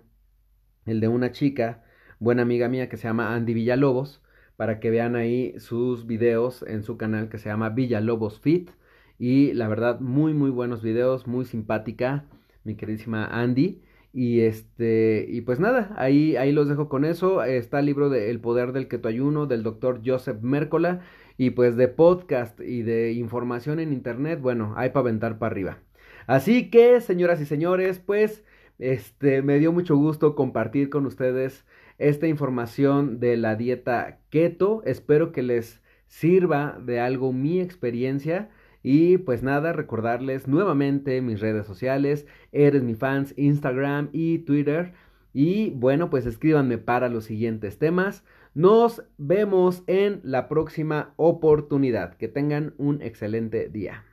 el 0.87 1.01
de 1.01 1.09
una 1.09 1.31
chica, 1.31 1.85
buena 2.19 2.43
amiga 2.43 2.69
mía 2.69 2.89
que 2.89 2.97
se 2.97 3.07
llama 3.09 3.35
Andy 3.35 3.55
Villalobos, 3.55 4.23
para 4.57 4.81
que 4.81 4.91
vean 4.91 5.15
ahí 5.17 5.55
sus 5.59 6.07
videos 6.07 6.65
en 6.67 6.83
su 6.83 6.97
canal 6.97 7.29
que 7.29 7.39
se 7.39 7.49
llama 7.49 7.71
Villalobos 7.71 8.41
Fit. 8.41 8.71
Y 9.19 9.53
la 9.53 9.69
verdad, 9.69 10.01
muy, 10.01 10.35
muy 10.35 10.51
buenos 10.51 10.83
videos, 10.83 11.27
muy 11.29 11.45
simpática 11.45 12.25
mi 12.65 12.75
queridísima 12.75 13.27
Andy. 13.27 13.83
Y 14.13 14.41
este, 14.41 15.27
y 15.29 15.41
pues 15.41 15.59
nada, 15.59 15.95
ahí, 15.97 16.37
ahí 16.37 16.53
los 16.53 16.69
dejo 16.69 16.89
con 16.89 17.05
eso. 17.05 17.43
Está 17.43 17.81
el 17.81 17.87
libro 17.87 18.11
de 18.11 18.31
El 18.31 18.41
poder 18.41 18.73
del 18.73 18.89
keto 18.89 19.09
ayuno 19.09 19.47
del 19.47 19.63
doctor 19.63 20.03
Joseph 20.05 20.43
Mércola. 20.43 21.01
Y 21.39 21.51
pues 21.51 21.77
de 21.77 21.89
podcast 21.89 22.61
y 22.61 22.83
de 22.83 23.13
información 23.13 23.81
en 23.81 23.93
internet, 23.93 24.41
bueno, 24.41 24.75
hay 24.77 24.91
para 24.91 25.01
aventar 25.01 25.39
para 25.39 25.53
arriba. 25.53 25.79
Así 26.27 26.71
que, 26.71 27.01
señoras 27.01 27.41
y 27.41 27.47
señores, 27.47 27.99
pues 27.99 28.45
este 28.79 29.43
me 29.43 29.59
dio 29.59 29.73
mucho 29.73 29.97
gusto 29.97 30.35
compartir 30.35 30.91
con 30.91 31.07
ustedes 31.07 31.65
esta 31.99 32.27
información 32.27 33.19
de 33.19 33.37
la 33.37 33.57
dieta 33.57 34.19
keto. 34.31 34.83
Espero 34.85 35.33
que 35.33 35.43
les 35.43 35.83
sirva 36.07 36.79
de 36.85 37.01
algo 37.01 37.33
mi 37.33 37.61
experiencia. 37.61 38.51
Y 38.83 39.19
pues 39.19 39.43
nada, 39.43 39.73
recordarles 39.73 40.49
nuevamente 40.49 41.21
mis 41.23 41.41
redes 41.41 41.67
sociales, 41.67 42.27
eres 42.51 42.83
mi 42.83 42.95
fans, 42.95 43.35
Instagram 43.37 44.09
y 44.13 44.39
Twitter. 44.39 44.93
Y 45.33 45.71
bueno, 45.71 46.11
pues 46.11 46.27
escríbanme 46.27 46.79
para 46.79 47.09
los 47.09 47.25
siguientes 47.25 47.79
temas. 47.79 48.25
Nos 48.55 49.03
vemos 49.17 49.83
en 49.87 50.21
la 50.25 50.49
próxima 50.49 51.15
oportunidad. 51.17 52.15
Que 52.17 52.29
tengan 52.29 52.75
un 52.77 53.01
excelente 53.01 53.69
día. 53.69 54.05